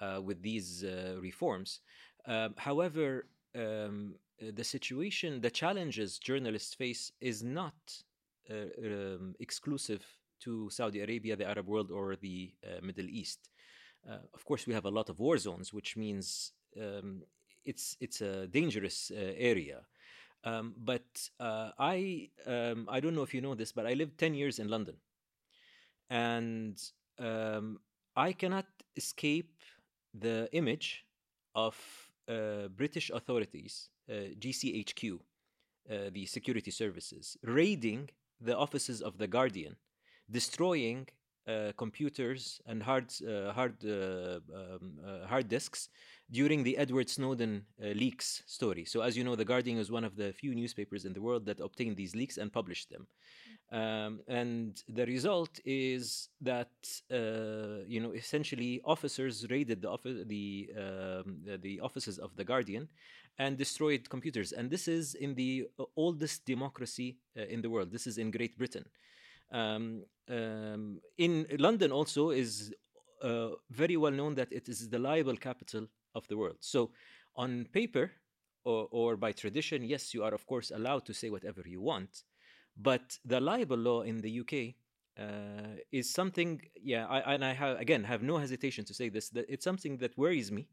uh, 0.00 0.20
with 0.22 0.40
these 0.42 0.84
uh, 0.84 1.16
reforms. 1.20 1.80
Um, 2.26 2.54
however 2.56 3.26
um, 3.54 4.14
the 4.40 4.64
situation, 4.64 5.40
the 5.40 5.50
challenges 5.50 6.18
journalists 6.18 6.74
face 6.74 7.12
is 7.20 7.42
not 7.42 7.74
uh, 8.50 8.54
um, 8.84 9.34
exclusive 9.38 10.04
to 10.40 10.70
Saudi 10.70 11.00
Arabia, 11.00 11.36
the 11.36 11.46
Arab 11.46 11.66
world, 11.66 11.90
or 11.90 12.16
the 12.16 12.52
uh, 12.64 12.80
Middle 12.82 13.08
East. 13.08 13.50
Uh, 14.08 14.18
of 14.34 14.44
course, 14.44 14.66
we 14.66 14.72
have 14.72 14.86
a 14.86 14.90
lot 14.90 15.08
of 15.08 15.18
war 15.18 15.36
zones, 15.36 15.72
which 15.72 15.96
means 15.96 16.52
um, 16.80 17.22
it's 17.64 17.96
it's 18.00 18.20
a 18.20 18.46
dangerous 18.46 19.10
uh, 19.14 19.32
area. 19.36 19.82
Um, 20.42 20.74
but 20.78 21.28
uh, 21.38 21.70
I 21.78 22.30
um, 22.46 22.88
I 22.90 23.00
don't 23.00 23.14
know 23.14 23.22
if 23.22 23.34
you 23.34 23.42
know 23.42 23.54
this, 23.54 23.72
but 23.72 23.86
I 23.86 23.92
lived 23.92 24.18
ten 24.18 24.34
years 24.34 24.58
in 24.58 24.68
London, 24.68 24.96
and 26.08 26.80
um, 27.18 27.80
I 28.16 28.32
cannot 28.32 28.66
escape 28.96 29.52
the 30.14 30.48
image 30.52 31.04
of 31.54 31.76
uh, 32.28 32.68
British 32.68 33.10
authorities, 33.10 33.90
uh, 33.98 33.99
GCHQ, 34.10 35.14
uh, 35.90 36.10
the 36.12 36.26
security 36.26 36.70
services, 36.70 37.36
raiding 37.42 38.10
the 38.40 38.56
offices 38.56 39.00
of 39.02 39.18
the 39.18 39.26
Guardian, 39.26 39.76
destroying 40.30 41.06
uh, 41.46 41.72
computers 41.76 42.60
and 42.66 42.82
hard 42.82 43.12
uh, 43.26 43.52
hard 43.52 43.74
uh, 43.84 44.40
um, 44.54 44.98
uh, 45.04 45.26
hard 45.26 45.48
disks 45.48 45.88
during 46.30 46.62
the 46.62 46.76
Edward 46.76 47.08
Snowden 47.08 47.64
uh, 47.82 47.88
leaks 47.88 48.42
story. 48.46 48.84
So, 48.84 49.00
as 49.00 49.16
you 49.16 49.24
know, 49.24 49.34
the 49.34 49.44
Guardian 49.44 49.78
is 49.78 49.90
one 49.90 50.04
of 50.04 50.16
the 50.16 50.32
few 50.32 50.54
newspapers 50.54 51.04
in 51.04 51.12
the 51.12 51.20
world 51.20 51.46
that 51.46 51.60
obtained 51.60 51.96
these 51.96 52.14
leaks 52.14 52.36
and 52.36 52.52
published 52.52 52.90
them. 52.90 53.06
Um, 53.72 54.20
and 54.28 54.82
the 54.88 55.06
result 55.06 55.60
is 55.64 56.28
that 56.40 56.72
uh, 57.10 57.84
you 57.86 58.00
know 58.00 58.12
essentially 58.12 58.80
officers 58.84 59.46
raided 59.48 59.82
the 59.82 59.90
office 59.90 60.24
the, 60.26 60.70
um, 60.76 61.38
the 61.44 61.56
the 61.56 61.80
offices 61.80 62.18
of 62.18 62.36
the 62.36 62.44
Guardian 62.44 62.88
and 63.38 63.56
destroyed 63.56 64.08
computers. 64.08 64.52
And 64.52 64.70
this 64.70 64.88
is 64.88 65.14
in 65.14 65.34
the 65.34 65.68
uh, 65.78 65.84
oldest 65.96 66.44
democracy 66.44 67.18
uh, 67.36 67.42
in 67.44 67.62
the 67.62 67.70
world. 67.70 67.90
This 67.90 68.06
is 68.06 68.18
in 68.18 68.30
Great 68.30 68.56
Britain. 68.58 68.84
Um, 69.52 70.04
um, 70.28 71.00
in 71.18 71.46
London 71.58 71.90
also 71.90 72.30
is 72.30 72.72
uh, 73.22 73.50
very 73.70 73.96
well 73.96 74.12
known 74.12 74.34
that 74.36 74.52
it 74.52 74.68
is 74.68 74.88
the 74.88 74.98
libel 74.98 75.36
capital 75.36 75.86
of 76.14 76.26
the 76.28 76.36
world. 76.36 76.58
So 76.60 76.90
on 77.36 77.66
paper 77.72 78.12
or, 78.64 78.88
or 78.90 79.16
by 79.16 79.32
tradition, 79.32 79.82
yes, 79.82 80.14
you 80.14 80.22
are 80.22 80.34
of 80.34 80.46
course 80.46 80.70
allowed 80.70 81.04
to 81.06 81.14
say 81.14 81.30
whatever 81.30 81.62
you 81.66 81.80
want. 81.80 82.24
But 82.76 83.18
the 83.24 83.40
libel 83.40 83.78
law 83.78 84.02
in 84.02 84.20
the 84.20 84.40
UK 84.40 84.74
uh, 85.18 85.76
is 85.92 86.12
something, 86.12 86.62
yeah, 86.82 87.06
I, 87.06 87.34
and 87.34 87.44
I 87.44 87.52
have, 87.52 87.80
again, 87.80 88.04
have 88.04 88.22
no 88.22 88.38
hesitation 88.38 88.84
to 88.86 88.94
say 88.94 89.08
this, 89.08 89.28
that 89.30 89.46
it's 89.48 89.64
something 89.64 89.98
that 89.98 90.16
worries 90.16 90.50
me 90.50 90.68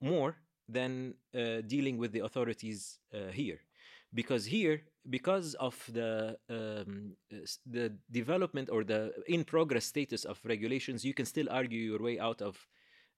more 0.00 0.36
than 0.68 1.14
uh, 1.34 1.60
dealing 1.66 1.98
with 1.98 2.12
the 2.12 2.20
authorities 2.20 2.98
uh, 3.12 3.30
here. 3.32 3.60
Because 4.12 4.46
here, 4.46 4.82
because 5.10 5.54
of 5.54 5.76
the 5.92 6.38
um, 6.48 7.16
the 7.66 7.92
development 8.10 8.70
or 8.70 8.84
the 8.84 9.12
in 9.26 9.44
progress 9.44 9.84
status 9.86 10.24
of 10.24 10.40
regulations, 10.44 11.04
you 11.04 11.14
can 11.14 11.26
still 11.26 11.48
argue 11.50 11.80
your 11.80 12.00
way 12.00 12.20
out 12.20 12.40
of 12.40 12.68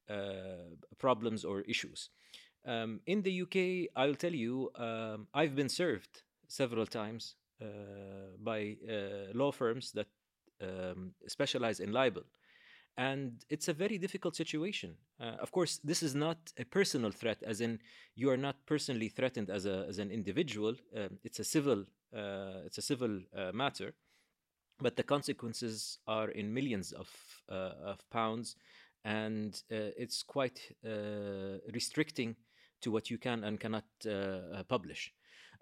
uh, 0.09 0.75
problems 0.99 1.45
or 1.45 1.61
issues. 1.63 2.11
Um, 2.65 3.01
in 3.07 3.23
the 3.23 3.43
UK, 3.43 3.91
I'll 3.95 4.15
tell 4.15 4.35
you, 4.35 4.71
um, 4.75 5.29
I've 5.35 5.55
been 5.55 5.69
served 5.69 6.23
several 6.49 6.87
times 6.87 7.37
uh, 7.63 8.37
by 8.43 8.77
uh, 8.89 9.33
law 9.35 9.53
firms 9.53 9.93
that 9.93 10.09
um, 10.61 11.13
specialize 11.29 11.81
in 11.81 11.93
libel. 11.93 12.25
And 12.99 13.45
it's 13.51 13.69
a 13.69 13.75
very 13.75 13.99
difficult 13.99 14.37
situation. 14.37 14.95
Uh, 15.21 15.37
of 15.41 15.53
course, 15.53 15.81
this 15.85 16.03
is 16.03 16.15
not 16.15 16.39
a 16.59 16.65
personal 16.65 17.11
threat, 17.11 17.43
as 17.43 17.61
in 17.61 17.79
you 18.15 18.31
are 18.31 18.39
not 18.39 18.57
personally 18.65 19.09
threatened 19.09 19.51
as, 19.51 19.67
a, 19.67 19.85
as 19.87 19.99
an 19.99 20.11
individual. 20.11 20.75
Um, 20.97 21.19
it's 21.23 21.39
a 21.39 21.45
civil, 21.45 21.85
uh, 22.17 22.65
it's 22.65 22.79
a 22.79 22.83
civil 22.83 23.21
uh, 23.37 23.53
matter, 23.53 23.93
but 24.81 24.97
the 24.97 25.03
consequences 25.03 25.99
are 26.07 26.31
in 26.31 26.55
millions 26.55 26.93
of, 26.93 27.09
uh, 27.51 27.73
of 27.85 28.11
pounds, 28.11 28.57
and 29.05 29.63
uh, 29.71 29.93
it's 29.99 30.23
quite 30.23 30.61
uh, 30.85 31.59
restricting 31.75 32.35
to 32.81 32.91
what 32.91 33.11
you 33.11 33.19
can 33.19 33.45
and 33.45 33.61
cannot 33.61 33.85
publish. 34.69 35.13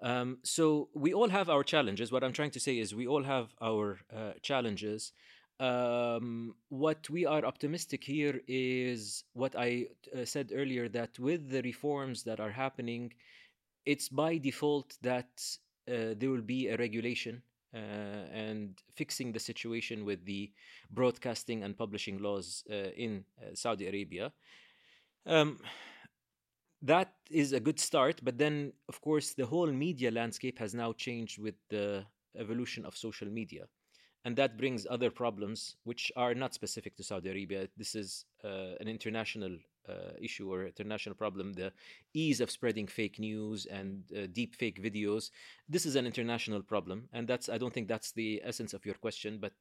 Um, 0.02 0.38
so 0.42 0.88
we 0.94 1.14
all 1.14 1.28
have 1.28 1.48
our 1.48 1.62
challenges. 1.62 2.10
What 2.10 2.24
I'm 2.24 2.32
trying 2.32 2.50
to 2.50 2.60
say 2.60 2.78
is 2.78 2.94
we 2.94 3.06
all 3.06 3.22
have 3.22 3.54
our 3.60 4.00
challenges. 4.42 5.12
Um, 5.60 6.54
what 6.68 7.08
we 7.08 7.26
are 7.26 7.44
optimistic 7.44 8.02
here 8.02 8.40
is 8.48 9.24
what 9.34 9.54
I 9.56 9.86
uh, 10.12 10.24
said 10.24 10.50
earlier 10.52 10.88
that 10.88 11.18
with 11.18 11.48
the 11.48 11.62
reforms 11.62 12.24
that 12.24 12.40
are 12.40 12.50
happening, 12.50 13.12
it's 13.86 14.08
by 14.08 14.38
default 14.38 14.96
that 15.02 15.30
uh, 15.88 16.14
there 16.16 16.30
will 16.30 16.42
be 16.42 16.68
a 16.68 16.76
regulation 16.76 17.42
uh, 17.74 17.78
and 18.32 18.80
fixing 18.94 19.32
the 19.32 19.38
situation 19.38 20.04
with 20.04 20.24
the 20.24 20.50
broadcasting 20.90 21.62
and 21.62 21.76
publishing 21.76 22.18
laws 22.18 22.64
uh, 22.70 22.90
in 22.96 23.24
uh, 23.40 23.54
Saudi 23.54 23.86
Arabia. 23.86 24.32
Um, 25.26 25.58
that 26.82 27.14
is 27.30 27.52
a 27.52 27.60
good 27.60 27.80
start, 27.80 28.20
but 28.22 28.38
then, 28.38 28.72
of 28.88 29.00
course, 29.00 29.34
the 29.34 29.46
whole 29.46 29.70
media 29.72 30.10
landscape 30.10 30.58
has 30.58 30.74
now 30.74 30.92
changed 30.92 31.38
with 31.38 31.54
the 31.70 32.04
evolution 32.36 32.84
of 32.84 32.96
social 32.96 33.28
media. 33.28 33.66
And 34.24 34.36
that 34.36 34.56
brings 34.56 34.86
other 34.88 35.10
problems 35.10 35.76
which 35.84 36.10
are 36.16 36.34
not 36.34 36.54
specific 36.54 36.96
to 36.96 37.02
Saudi 37.04 37.28
Arabia. 37.30 37.68
This 37.76 37.94
is 37.94 38.24
uh, 38.42 38.74
an 38.80 38.88
international 38.88 39.56
uh, 39.88 40.12
issue 40.20 40.50
or 40.52 40.66
international 40.66 41.14
problem. 41.14 41.52
The 41.52 41.72
ease 42.14 42.40
of 42.40 42.50
spreading 42.50 42.86
fake 42.86 43.18
news 43.18 43.66
and 43.66 44.02
uh, 44.16 44.26
deep 44.32 44.54
fake 44.54 44.82
videos. 44.82 45.30
This 45.68 45.84
is 45.84 45.94
an 45.96 46.06
international 46.06 46.62
problem, 46.62 47.08
and 47.12 47.28
that's 47.28 47.48
I 47.50 47.58
don't 47.58 47.72
think 47.72 47.88
that's 47.88 48.12
the 48.12 48.40
essence 48.44 48.72
of 48.72 48.84
your 48.86 48.94
question. 48.94 49.38
But 49.40 49.52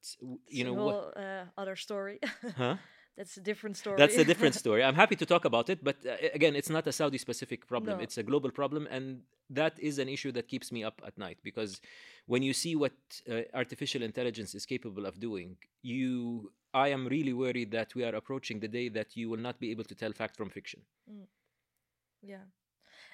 you 0.47 0.63
It's 0.63 0.63
know 0.65 0.75
a 0.79 0.83
what? 0.85 1.17
uh, 1.17 1.45
other 1.57 1.75
story. 1.75 2.19
Huh? 2.57 2.77
That's 3.17 3.37
a 3.37 3.41
different 3.41 3.77
story. 3.77 3.97
That's 3.97 4.17
a 4.17 4.25
different 4.25 4.55
story. 4.63 4.83
I'm 4.83 4.95
happy 4.95 5.15
to 5.15 5.25
talk 5.25 5.45
about 5.45 5.69
it, 5.69 5.83
but 5.83 5.97
uh, 6.05 6.15
again, 6.33 6.55
it's 6.55 6.69
not 6.69 6.87
a 6.87 6.91
Saudi 6.91 7.17
specific 7.17 7.67
problem. 7.67 7.97
No. 7.97 8.03
It's 8.03 8.17
a 8.17 8.23
global 8.23 8.49
problem. 8.49 8.87
And 8.89 9.21
that 9.49 9.79
is 9.79 9.99
an 9.99 10.09
issue 10.09 10.31
that 10.31 10.47
keeps 10.47 10.71
me 10.71 10.83
up 10.83 11.01
at 11.05 11.17
night 11.17 11.37
because 11.43 11.79
when 12.25 12.41
you 12.41 12.53
see 12.53 12.75
what 12.75 12.93
uh, 13.29 13.41
artificial 13.53 14.01
intelligence 14.01 14.55
is 14.55 14.65
capable 14.65 15.05
of 15.05 15.19
doing, 15.19 15.57
you. 15.81 16.51
I 16.75 16.87
am 16.87 17.05
really 17.05 17.33
worried 17.33 17.69
that 17.73 17.93
we 17.93 18.03
are 18.03 18.15
approaching 18.15 18.59
the 18.59 18.67
day 18.67 18.89
that 18.89 19.15
you 19.15 19.29
will 19.29 19.37
not 19.37 19.59
be 19.59 19.69
able 19.69 19.83
to 19.83 19.93
tell 19.93 20.11
fact 20.11 20.35
from 20.35 20.49
fiction. 20.49 20.81
Mm. 21.07 21.27
Yeah. 22.23 22.45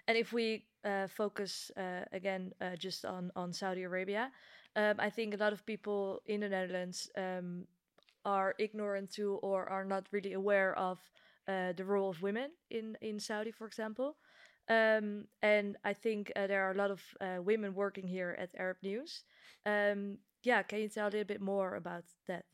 And 0.07 0.17
if 0.17 0.31
we 0.31 0.63
uh, 0.85 1.07
focus 1.07 1.69
uh, 1.75 2.05
again 2.13 2.53
uh, 2.61 2.77
just 2.77 3.03
on, 3.03 3.31
on 3.35 3.51
Saudi 3.51 3.83
Arabia, 3.83 4.31
um, 4.77 4.95
I 4.97 5.09
think 5.09 5.33
a 5.33 5.37
lot 5.37 5.51
of 5.51 5.65
people 5.65 6.21
in 6.25 6.39
the 6.39 6.49
Netherlands 6.49 7.09
um, 7.17 7.65
are 8.25 8.55
ignorant 8.59 9.11
to 9.13 9.35
or 9.41 9.69
are 9.69 9.85
not 9.85 10.07
really 10.11 10.33
aware 10.33 10.77
of 10.77 10.99
uh, 11.47 11.73
the 11.73 11.85
role 11.85 12.09
of 12.09 12.21
women 12.21 12.51
in, 12.69 12.97
in 13.01 13.19
Saudi, 13.19 13.51
for 13.51 13.65
example. 13.65 14.15
Um, 14.69 15.25
and 15.41 15.77
I 15.83 15.93
think 15.93 16.31
uh, 16.35 16.45
there 16.45 16.63
are 16.67 16.71
a 16.71 16.77
lot 16.77 16.91
of 16.91 17.01
uh, 17.19 17.41
women 17.41 17.73
working 17.73 18.07
here 18.07 18.35
at 18.39 18.49
Arab 18.57 18.77
News. 18.83 19.23
Um, 19.65 20.19
yeah, 20.43 20.61
can 20.61 20.79
you 20.79 20.89
tell 20.89 21.07
a 21.07 21.09
little 21.09 21.25
bit 21.25 21.41
more 21.41 21.75
about 21.75 22.03
that? 22.27 22.45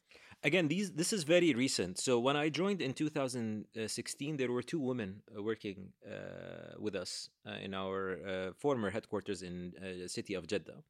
Again, 0.44 0.68
these 0.68 0.92
this 0.92 1.12
is 1.12 1.24
very 1.24 1.54
recent. 1.54 2.00
So 2.00 2.20
when 2.20 2.38
I 2.38 2.50
joined 2.50 2.82
in 2.82 2.94
2016, 2.94 4.38
there 4.38 4.52
were 4.52 4.62
two 4.62 4.80
women 4.80 5.24
uh, 5.36 5.42
working 5.42 5.94
uh, 6.06 6.76
with 6.80 6.96
us 6.96 7.30
uh, 7.48 7.56
in 7.62 7.74
our 7.74 8.54
former 8.58 8.90
headquarters 8.92 9.42
in 9.42 9.74
the 9.82 10.08
city 10.08 10.36
of 10.36 10.48
Jeddah. 10.48 10.84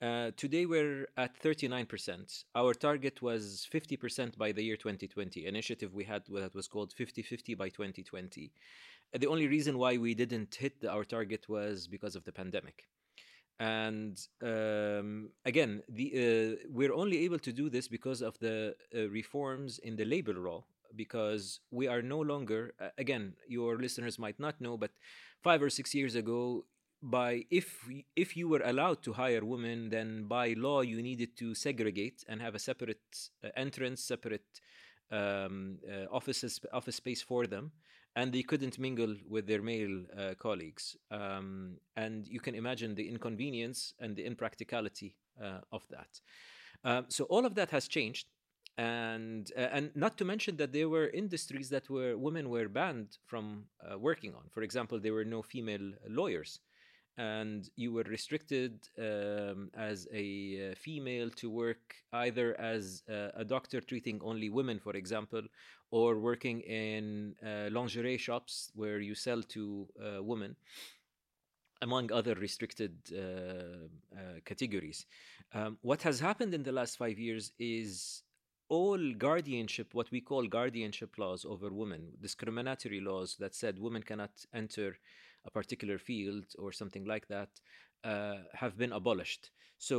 Uh, 0.00 0.30
today 0.36 0.64
we're 0.64 1.08
at 1.16 1.36
39%. 1.42 2.44
Our 2.54 2.72
target 2.72 3.20
was 3.20 3.66
50% 3.72 4.38
by 4.38 4.52
the 4.52 4.62
year 4.62 4.76
2020. 4.76 5.44
Initiative 5.46 5.92
we 5.92 6.04
had 6.04 6.22
that 6.28 6.54
was 6.54 6.68
called 6.68 6.94
50-50 6.94 7.56
by 7.58 7.68
2020. 7.68 8.52
Uh, 9.14 9.18
The 9.18 9.26
only 9.26 9.48
reason 9.48 9.76
why 9.78 9.96
we 9.96 10.14
didn't 10.14 10.54
hit 10.54 10.84
our 10.88 11.04
target 11.04 11.48
was 11.48 11.88
because 11.88 12.14
of 12.16 12.24
the 12.24 12.32
pandemic. 12.32 12.86
and 13.60 14.16
um, 14.42 15.30
again, 15.44 15.82
the 15.88 16.06
uh, 16.24 16.56
we're 16.78 16.94
only 16.94 17.18
able 17.26 17.40
to 17.40 17.52
do 17.52 17.70
this 17.70 17.88
because 17.88 18.20
of 18.22 18.38
the 18.40 18.56
uh, 18.94 19.08
reforms 19.20 19.78
in 19.80 19.96
the 19.96 20.04
labor 20.04 20.34
law. 20.34 20.64
Because 20.96 21.60
we 21.70 21.86
are 21.88 22.02
no 22.02 22.20
longer, 22.20 22.72
uh, 22.80 22.90
again, 22.98 23.34
your 23.48 23.78
listeners 23.78 24.18
might 24.18 24.40
not 24.40 24.60
know, 24.60 24.76
but 24.78 24.92
five 25.42 25.60
or 25.62 25.70
six 25.70 25.94
years 25.94 26.14
ago, 26.14 26.64
by 27.02 27.44
if 27.50 27.88
if 28.16 28.36
you 28.36 28.48
were 28.48 28.62
allowed 28.64 29.02
to 29.02 29.12
hire 29.12 29.44
women, 29.44 29.88
then 29.90 30.24
by 30.24 30.54
law 30.56 30.80
you 30.80 31.02
needed 31.02 31.36
to 31.38 31.54
segregate 31.54 32.24
and 32.28 32.40
have 32.42 32.54
a 32.54 32.58
separate 32.58 33.30
uh, 33.44 33.48
entrance, 33.56 34.02
separate 34.02 34.60
um, 35.10 35.78
uh, 35.88 36.06
offices 36.10 36.60
office 36.72 36.96
space 36.96 37.22
for 37.22 37.46
them 37.46 37.72
and 38.18 38.32
they 38.32 38.42
couldn't 38.42 38.80
mingle 38.80 39.14
with 39.28 39.46
their 39.46 39.62
male 39.62 40.02
uh, 40.18 40.34
colleagues. 40.38 40.96
Um, 41.10 41.76
and 41.96 42.26
you 42.26 42.40
can 42.40 42.56
imagine 42.56 42.96
the 42.96 43.08
inconvenience 43.08 43.94
and 44.00 44.16
the 44.16 44.26
impracticality 44.26 45.14
uh, 45.40 45.60
of 45.70 45.86
that. 45.90 46.20
Um, 46.84 47.06
so 47.08 47.24
all 47.24 47.46
of 47.46 47.54
that 47.54 47.70
has 47.70 47.86
changed, 47.86 48.26
and 48.76 49.50
uh, 49.56 49.68
and 49.76 49.90
not 49.94 50.16
to 50.18 50.24
mention 50.24 50.56
that 50.56 50.72
there 50.72 50.88
were 50.88 51.08
industries 51.08 51.68
that 51.70 51.88
were 51.90 52.16
women 52.16 52.48
were 52.50 52.68
banned 52.68 53.18
from 53.26 53.66
uh, 53.88 53.98
working 53.98 54.34
on. 54.34 54.44
For 54.50 54.62
example, 54.62 54.98
there 55.00 55.14
were 55.14 55.24
no 55.24 55.42
female 55.42 55.92
lawyers. 56.08 56.60
And 57.18 57.68
you 57.74 57.92
were 57.92 58.04
restricted 58.04 58.88
um, 58.96 59.70
as 59.76 60.06
a 60.14 60.70
uh, 60.70 60.74
female 60.76 61.30
to 61.30 61.50
work 61.50 61.96
either 62.12 62.58
as 62.60 63.02
a 63.08 63.44
doctor 63.44 63.80
treating 63.80 64.20
only 64.22 64.48
women, 64.48 64.78
for 64.78 64.94
example, 64.94 65.42
or 65.90 66.18
working 66.18 66.60
in 66.60 67.34
uh, 67.44 67.68
lingerie 67.70 68.18
shops 68.18 68.70
where 68.74 69.00
you 69.00 69.14
sell 69.14 69.42
to 69.42 69.88
uh, 70.00 70.22
women 70.22 70.54
among 71.82 72.12
other 72.12 72.34
restricted 72.34 72.94
uh, 73.12 73.18
uh, 74.16 74.40
categories. 74.44 75.06
Um, 75.54 75.78
what 75.82 76.02
has 76.02 76.20
happened 76.20 76.54
in 76.54 76.62
the 76.62 76.72
last 76.72 76.98
five 76.98 77.18
years 77.18 77.52
is 77.58 78.22
all 78.68 78.98
guardianship, 79.14 79.94
what 79.94 80.10
we 80.10 80.20
call 80.20 80.46
guardianship 80.46 81.16
laws 81.18 81.44
over 81.44 81.70
women, 81.72 82.12
discriminatory 82.20 83.00
laws 83.00 83.36
that 83.38 83.54
said 83.54 83.78
women 83.78 84.02
cannot 84.02 84.30
enter 84.52 84.98
a 85.48 85.50
particular 85.60 85.98
field 86.08 86.46
or 86.62 86.70
something 86.80 87.04
like 87.12 87.26
that, 87.34 87.50
uh, 88.04 88.38
have 88.62 88.74
been 88.82 88.92
abolished. 89.00 89.44
So 89.78 89.96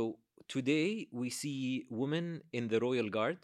today 0.56 1.08
we 1.20 1.28
see 1.42 1.86
women 2.02 2.26
in 2.58 2.64
the 2.72 2.80
royal 2.86 3.08
guard, 3.16 3.40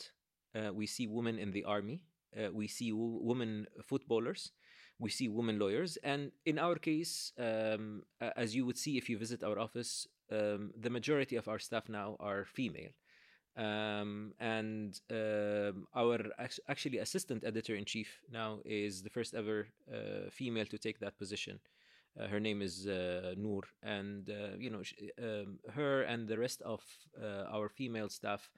uh, 0.59 0.71
we 0.81 0.87
see 0.87 1.07
women 1.19 1.37
in 1.45 1.51
the 1.57 1.65
army, 1.77 1.99
uh, 2.39 2.51
we 2.61 2.67
see 2.77 2.91
w- 2.91 3.21
women 3.31 3.51
footballers, 3.91 4.43
we 4.99 5.11
see 5.19 5.29
women 5.29 5.59
lawyers, 5.59 5.99
and 6.13 6.21
in 6.51 6.57
our 6.67 6.77
case, 6.91 7.33
um, 7.39 8.03
as 8.43 8.49
you 8.57 8.63
would 8.67 8.79
see 8.85 8.95
if 8.97 9.05
you 9.11 9.17
visit 9.19 9.43
our 9.43 9.59
office, 9.67 9.93
um, 10.31 10.73
the 10.85 10.91
majority 10.99 11.37
of 11.37 11.49
our 11.49 11.61
staff 11.69 11.89
now 11.89 12.17
are 12.19 12.45
female. 12.59 12.95
Um, 13.57 14.35
and 14.39 15.01
um, 15.11 15.87
our 15.95 16.19
actually 16.69 16.99
assistant 16.99 17.43
editor 17.51 17.75
in 17.75 17.85
chief 17.87 18.11
now 18.31 18.61
is 18.65 19.03
the 19.03 19.11
first 19.17 19.33
ever 19.35 19.59
uh, 19.91 20.29
female 20.31 20.67
to 20.67 20.79
take 20.79 20.99
that 21.01 21.17
position. 21.23 21.59
Uh, 22.19 22.29
her 22.29 22.41
name 22.41 22.63
is 22.63 22.87
uh, 22.87 23.35
Noor, 23.37 23.63
and 23.83 24.31
uh, 24.31 24.57
you 24.59 24.71
know 24.71 24.83
she, 24.83 25.11
um, 25.23 25.59
her 25.73 26.03
and 26.03 26.27
the 26.29 26.39
rest 26.39 26.63
of 26.63 26.83
uh, 27.21 27.45
our 27.53 27.69
female 27.69 28.09
staff 28.09 28.51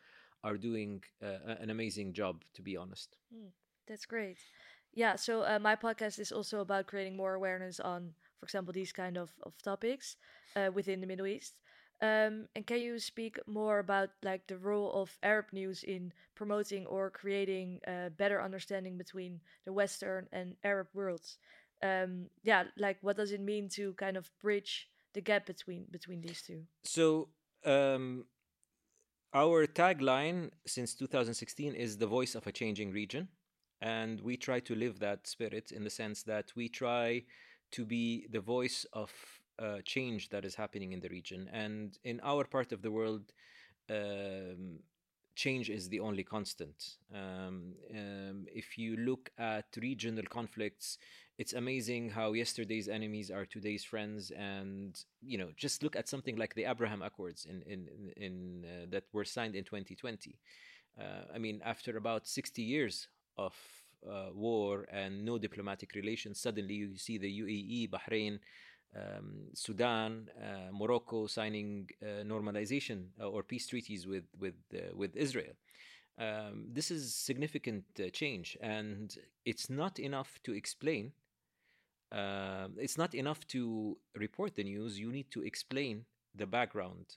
are 0.45 0.57
doing 0.57 1.03
uh, 1.23 1.55
an 1.61 1.71
amazing 1.71 2.13
job. 2.13 2.45
To 2.55 2.63
be 2.63 2.77
honest. 2.77 3.17
Mm. 3.35 3.51
That's 3.87 4.07
great. 4.07 4.37
Yeah, 4.93 5.17
so 5.17 5.43
uh, 5.43 5.59
my 5.59 5.77
podcast 5.77 6.19
is 6.19 6.31
also 6.31 6.61
about 6.61 6.87
creating 6.87 7.17
more 7.17 7.35
awareness 7.35 7.81
on, 7.81 8.13
for 8.39 8.45
example, 8.45 8.73
these 8.73 8.93
kind 8.93 9.17
of, 9.17 9.33
of 9.43 9.55
topics 9.63 10.17
within 10.75 11.01
the 11.01 11.07
Middle 11.07 11.27
East. 11.27 11.55
Um, 12.01 12.47
and 12.55 12.67
can 12.67 12.81
you 12.81 12.99
speak 12.99 13.39
more 13.47 13.81
about 13.81 14.11
like 14.23 14.47
the 14.47 14.59
role 14.59 14.93
of 14.93 15.19
Arab 15.23 15.47
news 15.53 15.83
in 15.83 16.13
promoting 16.37 16.87
or 16.87 17.11
creating 17.11 17.81
a 17.89 18.11
better 18.11 18.41
understanding 18.41 18.97
between 18.97 19.41
the 19.65 19.73
Western 19.73 20.29
and 20.33 20.55
Arab 20.63 20.89
worlds? 20.95 21.39
Um, 21.83 22.27
yeah, 22.43 22.65
like 22.77 22.99
what 23.03 23.17
does 23.17 23.33
it 23.33 23.41
mean 23.41 23.69
to 23.71 23.93
kind 23.95 24.17
of 24.17 24.31
bridge 24.43 24.89
the 25.15 25.21
gap 25.21 25.47
between 25.47 25.87
between 25.91 26.21
these 26.21 26.43
two? 26.43 26.63
So 26.85 27.29
um, 27.65 28.25
our 29.35 29.67
tagline 29.67 30.51
since 30.67 30.95
2016 30.95 31.75
is 31.75 31.99
the 31.99 32.07
voice 32.07 32.35
of 32.35 32.47
a 32.47 32.53
changing 32.53 32.93
region 32.93 33.29
and 33.81 34.21
we 34.21 34.37
try 34.37 34.61
to 34.61 34.75
live 34.75 34.99
that 34.99 35.27
spirit 35.27 35.71
in 35.71 35.85
the 35.85 35.91
sense 35.91 36.23
that 36.23 36.51
we 36.57 36.69
try 36.69 37.23
to 37.71 37.85
be 37.85 38.27
the 38.31 38.41
voice 38.41 38.87
of 38.93 39.13
uh, 39.59 39.79
change 39.85 40.31
that 40.31 40.45
is 40.45 40.55
happening 40.55 40.93
in 40.93 41.01
the 41.01 41.09
region 41.09 41.49
and 41.53 41.99
in 42.05 42.21
our 42.23 42.45
part 42.45 42.73
of 42.73 42.83
the 42.83 42.91
world 42.91 43.33
um, 43.91 44.79
change 45.35 45.71
is 45.71 45.89
the 45.89 46.01
only 46.01 46.25
constant 46.25 46.97
um, 47.15 47.75
um, 47.95 48.47
if 48.53 48.79
you 48.79 48.97
look 48.97 49.31
at 49.39 49.67
regional 49.81 50.25
conflicts 50.25 50.99
it's 51.39 51.53
amazing 51.53 52.11
how 52.11 52.33
yesterday's 52.33 52.89
enemies 52.89 53.31
are 53.31 53.47
today's 53.47 53.85
friends 53.85 54.33
and 54.33 55.05
you 55.23 55.39
know 55.39 55.51
just 55.57 55.83
look 55.83 55.97
at 55.97 56.09
something 56.09 56.37
like 56.37 56.55
the 56.55 56.65
abraham 56.65 57.03
accords 57.03 57.47
in 57.47 57.63
in 57.63 57.89
in 58.17 58.65
uh, 58.65 58.87
that 58.91 59.05
were 59.13 59.25
signed 59.25 59.55
in 59.55 59.65
2020 59.65 60.39
uh, 61.01 61.03
i 61.35 61.39
mean 61.39 61.61
after 61.65 61.97
about 61.97 62.27
60 62.27 62.63
years 62.63 63.09
of 63.37 63.55
uh, 64.07 64.29
war 64.35 64.87
and 64.93 65.25
no 65.25 65.39
diplomatic 65.39 65.95
relations, 65.95 66.41
suddenly 66.41 66.75
you 66.75 66.97
see 66.97 67.19
the 67.19 67.41
UAE, 67.41 67.91
Bahrain, 67.91 68.39
um, 68.97 69.49
Sudan, 69.55 70.29
uh, 70.41 70.73
Morocco 70.73 71.27
signing 71.27 71.89
uh, 72.03 72.25
normalization 72.25 73.07
uh, 73.21 73.29
or 73.29 73.43
peace 73.43 73.67
treaties 73.67 74.07
with 74.07 74.25
with 74.39 74.55
with 74.95 75.17
Israel. 75.17 75.55
Um, 76.19 76.67
this 76.73 76.91
is 76.91 77.15
significant 77.15 77.85
uh, 78.01 78.09
change, 78.11 78.57
and 78.61 79.17
it's 79.45 79.71
not 79.71 79.99
enough 79.99 80.41
to 80.45 80.53
explain. 80.53 81.13
Um, 82.11 82.77
it's 82.79 82.97
not 82.97 83.15
enough 83.15 83.47
to 83.49 83.97
report 84.15 84.55
the 84.55 84.65
news. 84.65 84.99
You 84.99 85.13
need 85.13 85.31
to 85.33 85.43
explain 85.43 86.05
the 86.35 86.47
background 86.47 87.17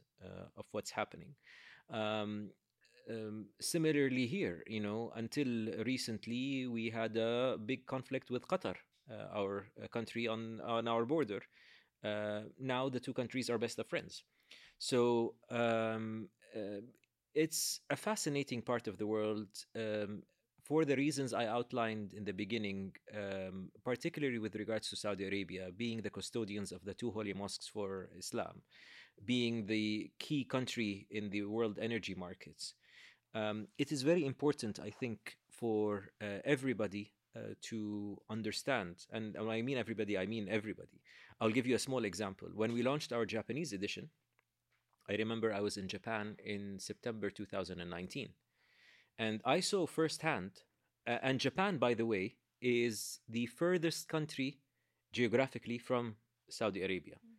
of 0.58 0.66
what's 0.72 0.92
happening. 0.92 1.36
Um, 1.90 2.52
um, 3.10 3.46
similarly 3.60 4.28
here, 4.28 4.64
you 4.68 4.80
know, 4.80 5.12
until 5.16 5.48
recently 5.86 6.68
we 6.68 6.90
had 6.90 7.18
a 7.18 7.58
big 7.66 7.86
conflict 7.86 8.30
with 8.30 8.48
Qatar, 8.48 8.76
uh, 9.10 9.28
our 9.34 9.68
uh, 9.82 9.88
country 9.88 10.28
on 10.28 10.62
on 10.62 10.88
our 10.88 11.06
border. 11.06 11.42
Uh, 12.04 12.42
now 12.60 12.90
the 12.90 13.00
two 13.00 13.14
countries 13.14 13.50
are 13.50 13.58
best 13.58 13.80
of 13.80 13.88
friends. 13.88 14.24
So 14.80 15.36
um, 15.50 16.30
uh, 16.56 16.82
it's 17.34 17.82
a 17.90 17.96
fascinating 17.96 18.62
part 18.62 18.88
of 18.88 18.98
the 18.98 19.08
world. 19.08 19.48
Um, 19.76 20.24
for 20.64 20.86
the 20.86 20.96
reasons 20.96 21.34
I 21.34 21.46
outlined 21.48 22.14
in 22.14 22.24
the 22.24 22.34
beginning, 22.34 22.94
um, 23.16 23.72
particularly 23.84 24.40
with 24.40 24.56
regards 24.56 24.90
to 24.90 24.96
Saudi 24.96 25.26
Arabia 25.26 25.70
being 25.76 26.02
the 26.02 26.10
custodians 26.10 26.72
of 26.72 26.86
the 26.86 26.94
two 26.94 27.12
holy 27.12 27.34
mosques 27.34 27.68
for 27.68 28.10
Islam, 28.18 28.62
being 29.26 29.66
the 29.66 30.12
key 30.20 30.44
country 30.44 31.08
in 31.10 31.30
the 31.30 31.44
world 31.44 31.80
energy 31.82 32.16
markets, 32.16 32.74
um, 33.34 33.68
it 33.78 33.92
is 33.92 34.02
very 34.02 34.26
important, 34.26 34.80
I 34.80 34.90
think, 34.90 35.38
for 35.50 36.12
uh, 36.22 36.40
everybody 36.44 37.14
uh, 37.36 37.54
to 37.62 38.18
understand. 38.30 39.06
And 39.12 39.36
when 39.38 39.50
I 39.50 39.62
mean 39.62 39.78
everybody, 39.78 40.18
I 40.18 40.26
mean 40.26 40.48
everybody. 40.50 41.00
I'll 41.40 41.50
give 41.50 41.66
you 41.66 41.76
a 41.76 41.80
small 41.80 42.04
example. 42.06 42.50
When 42.54 42.74
we 42.74 42.84
launched 42.84 43.14
our 43.14 43.26
Japanese 43.26 43.74
edition, 43.74 44.10
I 45.10 45.14
remember 45.16 45.54
I 45.54 45.62
was 45.62 45.78
in 45.78 45.88
Japan 45.88 46.36
in 46.44 46.78
September 46.80 47.30
2019. 47.30 48.30
And 49.22 49.40
I 49.46 49.60
saw 49.60 49.86
firsthand, 49.86 50.52
uh, 51.06 51.20
and 51.22 51.40
Japan, 51.40 51.78
by 51.78 51.94
the 51.94 52.08
way, 52.08 52.38
is 52.60 53.20
the 53.30 53.46
furthest 53.46 54.08
country 54.08 54.58
geographically 55.12 55.78
from 55.78 56.16
Saudi 56.50 56.82
Arabia. 56.82 57.18
Mm. 57.18 57.38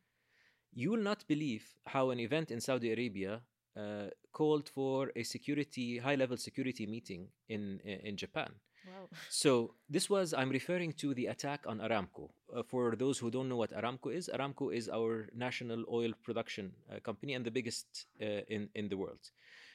You 0.75 0.93
will 0.93 1.03
not 1.03 1.27
believe 1.27 1.65
how 1.87 2.11
an 2.11 2.21
event 2.21 2.53
in 2.53 2.61
Saudi 2.61 2.93
Arabia 2.93 3.41
uh, 3.77 4.11
called 4.33 4.69
for 4.69 5.11
a 5.17 5.25
security 5.25 5.99
high 5.99 6.15
level 6.15 6.37
security 6.37 6.87
meeting 6.87 7.23
in 7.49 7.81
in 7.81 8.17
Japan. 8.17 8.51
Wow. 8.87 9.09
So 9.43 9.75
this 9.95 10.07
was 10.09 10.35
I'm 10.35 10.51
referring 10.51 10.93
to 11.03 11.15
the 11.15 11.27
attack 11.35 11.61
on 11.67 11.81
Aramco. 11.81 12.31
Uh, 12.55 12.63
for 12.63 12.95
those 12.97 13.19
who 13.19 13.29
don't 13.31 13.49
know 13.49 13.61
what 13.63 13.73
Aramco 13.73 14.09
is, 14.19 14.31
Aramco 14.33 14.73
is 14.73 14.89
our 14.89 15.29
national 15.35 15.85
oil 15.91 16.13
production 16.23 16.67
uh, 16.89 17.01
company 17.01 17.35
and 17.35 17.45
the 17.45 17.55
biggest 17.59 18.07
uh, 18.21 18.43
in 18.55 18.69
in 18.75 18.89
the 18.89 18.97
world. 18.97 19.25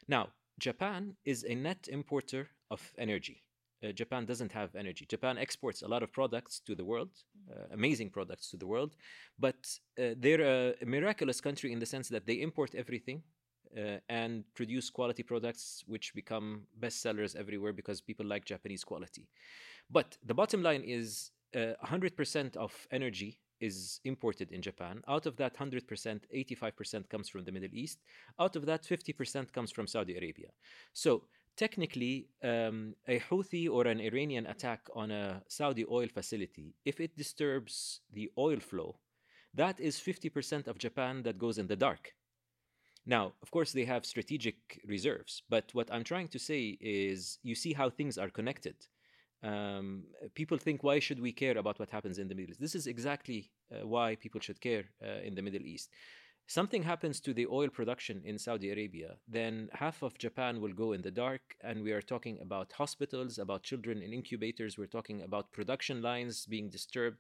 Now, 0.08 0.24
Japan 0.60 1.16
is 1.26 1.44
a 1.44 1.56
net 1.56 1.88
importer 1.92 2.50
of 2.72 2.82
energy. 2.98 3.44
Uh, 3.84 3.92
Japan 3.92 4.26
doesn't 4.26 4.52
have 4.52 4.76
energy. 4.76 5.06
Japan 5.08 5.38
exports 5.38 5.84
a 5.84 5.88
lot 5.88 6.02
of 6.02 6.12
products 6.12 6.60
to 6.66 6.74
the 6.74 6.84
world, 6.84 7.12
mm-hmm. 7.12 7.60
uh, 7.60 7.66
amazing 7.74 8.10
products 8.10 8.50
to 8.50 8.58
the 8.58 8.66
world, 8.66 8.96
but 9.38 9.56
uh, 10.00 10.16
they're 10.18 10.74
a 10.82 10.86
miraculous 10.86 11.40
country 11.40 11.72
in 11.72 11.80
the 11.80 11.86
sense 11.86 12.10
that 12.10 12.26
they 12.26 12.42
import 12.42 12.74
everything 12.74 13.22
uh, 13.78 13.98
and 14.10 14.44
produce 14.56 14.90
quality 14.90 15.22
products 15.22 15.84
which 15.86 16.16
become 16.16 16.64
bestsellers 16.80 17.36
everywhere 17.36 17.74
because 17.74 18.02
people 18.02 18.26
like 18.26 18.46
Japanese 18.46 18.84
quality. 18.84 19.28
But 19.92 20.18
the 20.26 20.34
bottom 20.34 20.64
line 20.64 20.84
is 20.84 21.32
uh, 21.56 21.74
100% 21.86 22.58
of 22.58 22.74
energy 22.92 23.40
is 23.60 24.00
imported 24.04 24.52
in 24.52 24.62
Japan. 24.62 25.02
Out 25.08 25.26
of 25.26 25.38
that 25.38 25.56
100%, 25.56 25.82
85% 26.36 27.10
comes 27.10 27.30
from 27.30 27.44
the 27.44 27.52
Middle 27.52 27.70
East. 27.74 28.00
Out 28.40 28.56
of 28.56 28.66
that, 28.66 28.84
50% 28.84 29.52
comes 29.52 29.72
from 29.72 29.88
Saudi 29.88 30.18
Arabia. 30.18 30.50
So 30.94 31.24
technically, 31.56 32.28
um, 32.44 32.96
a 33.08 33.20
Houthi 33.20 33.70
or 33.70 33.88
an 33.88 34.00
Iranian 34.00 34.46
attack 34.46 34.82
on 34.96 35.12
a 35.12 35.42
Saudi 35.48 35.86
oil 35.90 36.08
facility, 36.08 36.76
if 36.86 37.00
it 37.00 37.18
disturbs 37.18 38.02
the 38.14 38.32
oil 38.38 38.60
flow, 38.60 39.00
that 39.54 39.80
is 39.80 39.98
50% 39.98 40.68
of 40.68 40.78
Japan 40.78 41.24
that 41.24 41.40
goes 41.40 41.58
in 41.58 41.68
the 41.68 41.76
dark. 41.76 42.14
Now, 43.06 43.34
of 43.42 43.50
course, 43.52 43.72
they 43.72 43.86
have 43.86 44.06
strategic 44.06 44.82
reserves, 44.86 45.42
but 45.50 45.74
what 45.74 45.92
I'm 45.92 46.04
trying 46.04 46.28
to 46.28 46.40
say 46.40 46.78
is 46.82 47.40
you 47.42 47.56
see 47.56 47.74
how 47.74 47.90
things 47.90 48.18
are 48.18 48.30
connected. 48.30 48.76
Um, 49.44 50.04
people 50.34 50.58
think, 50.58 50.84
why 50.84 51.00
should 51.00 51.20
we 51.20 51.32
care 51.32 51.58
about 51.58 51.80
what 51.80 51.90
happens 51.90 52.18
in 52.18 52.28
the 52.28 52.36
Middle 52.36 52.52
East? 52.52 52.62
This 52.62 52.76
is 52.76 52.88
exactly 52.88 53.52
uh, 53.72 53.86
why 53.88 54.16
people 54.16 54.42
should 54.42 54.60
care 54.62 54.86
uh, 55.04 55.22
in 55.24 55.36
the 55.36 55.42
Middle 55.42 55.62
East. 55.62 55.90
Something 56.50 56.84
happens 56.84 57.20
to 57.20 57.34
the 57.34 57.46
oil 57.48 57.68
production 57.68 58.22
in 58.24 58.40
Saudi 58.40 58.72
Arabia, 58.72 59.16
then 59.28 59.68
half 59.74 60.02
of 60.02 60.18
Japan 60.18 60.62
will 60.62 60.72
go 60.72 60.94
in 60.94 61.02
the 61.02 61.12
dark. 61.12 61.42
And 61.62 61.84
we 61.84 61.92
are 61.92 62.02
talking 62.02 62.40
about 62.42 62.72
hospitals, 62.72 63.38
about 63.38 63.64
children 63.64 64.02
in 64.02 64.14
incubators. 64.14 64.78
We're 64.78 64.86
talking 64.88 65.24
about 65.24 65.52
production 65.52 66.02
lines 66.02 66.46
being 66.46 66.70
disturbed. 66.70 67.18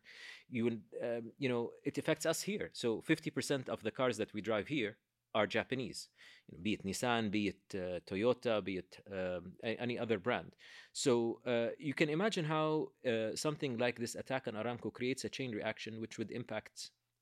You, 0.50 0.80
um, 1.04 1.34
you 1.38 1.50
know, 1.50 1.72
it 1.84 1.98
affects 1.98 2.26
us 2.26 2.42
here. 2.42 2.70
So 2.72 3.04
50% 3.06 3.68
of 3.68 3.84
the 3.84 3.92
cars 3.92 4.16
that 4.16 4.34
we 4.34 4.40
drive 4.40 4.70
here 4.70 4.96
are 5.38 5.48
Japanese, 5.60 6.00
you 6.48 6.52
know, 6.52 6.62
be 6.68 6.72
it 6.78 6.84
Nissan, 6.88 7.32
be 7.38 7.44
it 7.54 7.64
uh, 7.76 8.00
Toyota, 8.10 8.56
be 8.70 8.76
it 8.84 8.92
um, 9.18 9.44
any 9.64 9.98
other 10.04 10.18
brand. 10.28 10.52
So 10.94 11.40
uh, 11.46 11.70
you 11.88 11.94
can 12.00 12.10
imagine 12.18 12.46
how 12.56 12.70
uh, 13.12 13.36
something 13.46 13.78
like 13.86 13.98
this 14.04 14.16
attack 14.22 14.44
on 14.48 14.54
Aramco 14.62 14.90
creates 15.00 15.24
a 15.26 15.30
chain 15.38 15.52
reaction 15.60 16.02
which 16.04 16.18
would 16.18 16.32
impact 16.32 16.76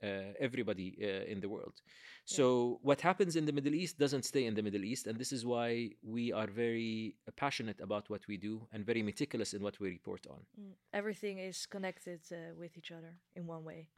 uh, 0.04 0.34
everybody 0.48 0.90
uh, 1.02 1.32
in 1.34 1.40
the 1.40 1.50
world. 1.56 1.82
So 2.26 2.80
what 2.82 3.02
happens 3.02 3.36
in 3.36 3.46
the 3.46 3.52
Middle 3.52 3.76
East 3.76 4.00
doesn't 4.00 4.26
stay 4.26 4.46
in 4.46 4.56
the 4.56 4.64
Middle 4.68 4.84
East, 4.84 5.08
and 5.08 5.18
this 5.18 5.32
is 5.32 5.46
why 5.46 5.92
we 6.16 6.34
are 6.34 6.48
very 6.48 7.16
passionate 7.44 7.80
about 7.88 8.10
what 8.10 8.24
we 8.28 8.38
do 8.38 8.68
and 8.74 8.86
very 8.86 9.04
meticulous 9.04 9.54
in 9.54 9.62
what 9.62 9.80
we 9.80 9.90
report 9.90 10.24
on. 10.28 10.40
Mm. 10.60 10.74
Everything 10.94 11.38
is 11.38 11.66
connected 11.66 12.22
uh, 12.32 12.38
with 12.62 12.78
each 12.80 12.92
other 12.92 13.14
in 13.36 13.44
one 13.48 13.64
way. 13.64 13.90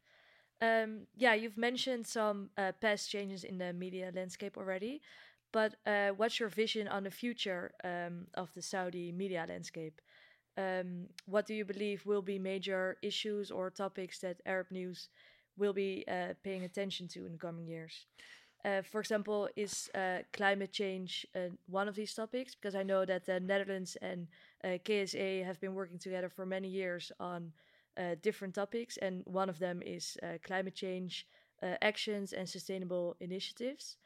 Um, 0.61 1.01
yeah, 1.15 1.33
you've 1.35 1.57
mentioned 1.57 2.07
some 2.07 2.49
uh, 2.57 2.71
past 2.81 3.09
changes 3.09 3.43
in 3.43 3.57
the 3.59 3.73
media 3.73 4.11
landscape 4.15 4.57
already, 4.57 5.01
but 5.51 5.75
uh, 5.85 6.09
what's 6.09 6.39
your 6.39 6.49
vision 6.49 6.87
on 6.87 7.03
the 7.03 7.11
future 7.11 7.71
um, 7.83 8.25
of 8.33 8.51
the 8.55 8.61
Saudi 8.61 9.11
media 9.11 9.45
landscape? 9.47 10.01
Um, 10.57 11.07
what 11.25 11.45
do 11.47 11.53
you 11.53 11.65
believe 11.65 12.05
will 12.05 12.23
be 12.23 12.39
major 12.39 12.97
issues 13.03 13.51
or 13.51 13.69
topics 13.69 14.19
that 14.19 14.41
Arab 14.45 14.67
news 14.71 15.09
will 15.57 15.73
be 15.73 16.03
uh, 16.07 16.33
paying 16.43 16.63
attention 16.63 17.07
to 17.09 17.25
in 17.25 17.33
the 17.33 17.37
coming 17.37 17.67
years? 17.67 18.07
Uh, 18.65 18.81
for 18.81 18.99
example, 18.99 19.47
is 19.55 19.89
uh, 19.95 20.19
climate 20.33 20.73
change 20.73 21.25
uh, 21.35 21.49
one 21.67 21.87
of 21.87 21.95
these 21.95 22.13
topics? 22.13 22.55
Because 22.55 22.75
I 22.75 22.83
know 22.83 23.05
that 23.05 23.25
the 23.25 23.39
Netherlands 23.39 23.95
and 24.01 24.27
KSA 24.83 25.43
have 25.43 25.61
been 25.61 25.75
working 25.75 25.99
together 25.99 26.29
for 26.29 26.45
many 26.45 26.67
years 26.67 27.11
on 27.19 27.53
uh, 27.97 28.15
different 28.21 28.55
topics, 28.55 28.97
and 28.97 29.23
one 29.25 29.49
of 29.49 29.59
them 29.59 29.81
is 29.85 30.17
uh, 30.23 30.37
climate 30.43 30.75
change 30.75 31.27
uh, 31.63 31.75
actions 31.81 32.33
and 32.33 32.47
sustainable 32.47 33.15
initiatives. 33.19 33.97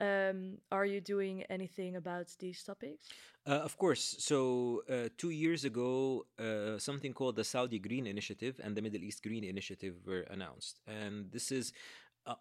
Um, 0.00 0.58
are 0.70 0.86
you 0.86 1.00
doing 1.00 1.42
anything 1.50 1.96
about 1.96 2.28
these 2.38 2.62
topics? 2.62 3.08
Uh, 3.46 3.60
of 3.64 3.76
course. 3.76 4.14
So, 4.18 4.82
uh, 4.88 5.08
two 5.16 5.30
years 5.30 5.64
ago, 5.64 6.26
uh, 6.38 6.78
something 6.78 7.12
called 7.12 7.34
the 7.34 7.44
Saudi 7.44 7.78
Green 7.80 8.06
Initiative 8.06 8.60
and 8.62 8.76
the 8.76 8.82
Middle 8.82 9.02
East 9.02 9.22
Green 9.22 9.42
Initiative 9.42 9.96
were 10.06 10.26
announced. 10.30 10.78
And 10.86 11.32
this 11.32 11.50
is, 11.50 11.72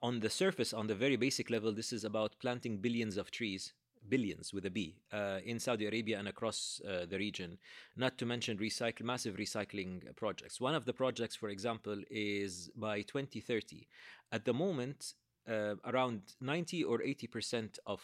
on 0.04 0.20
the 0.20 0.30
surface, 0.30 0.72
on 0.74 0.86
the 0.88 0.96
very 0.96 1.15
basic 1.15 1.50
level, 1.50 1.74
this 1.74 1.91
is 1.91 2.04
about 2.04 2.36
planting 2.39 2.78
billions 2.78 3.17
of 3.17 3.32
trees 3.32 3.74
billions 4.10 4.54
with 4.54 4.65
a 4.65 4.70
B 4.70 4.96
uh, 5.12 5.39
in 5.43 5.60
Saudi 5.60 5.86
Arabia 5.86 6.20
and 6.20 6.28
across 6.28 6.82
uh, 6.88 7.06
the 7.10 7.17
region, 7.17 7.58
not 7.96 8.17
to 8.17 8.26
mention 8.26 8.58
recycle, 8.58 9.02
massive 9.02 9.36
recycling 9.36 10.15
projects. 10.15 10.60
One 10.62 10.76
of 10.76 10.86
the 10.86 10.93
projects, 10.93 11.36
for 11.36 11.50
example, 11.50 12.02
is 12.10 12.70
by 12.76 13.02
2030. 13.02 13.88
At 14.32 14.46
the 14.46 14.54
moment, 14.54 15.13
uh, 15.50 15.76
around 15.86 16.22
90 16.41 16.84
or 16.84 17.00
80% 17.00 17.80
of 17.86 18.02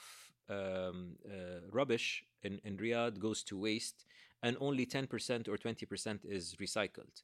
um, 0.49 1.15
uh, 1.25 1.59
rubbish 1.71 2.23
in, 2.43 2.59
in 2.63 2.77
Riyadh 2.77 3.19
goes 3.19 3.43
to 3.43 3.57
waste, 3.57 4.05
and 4.41 4.57
only 4.59 4.85
10% 4.85 5.47
or 5.47 5.57
20% 5.57 6.19
is 6.25 6.55
recycled 6.59 7.23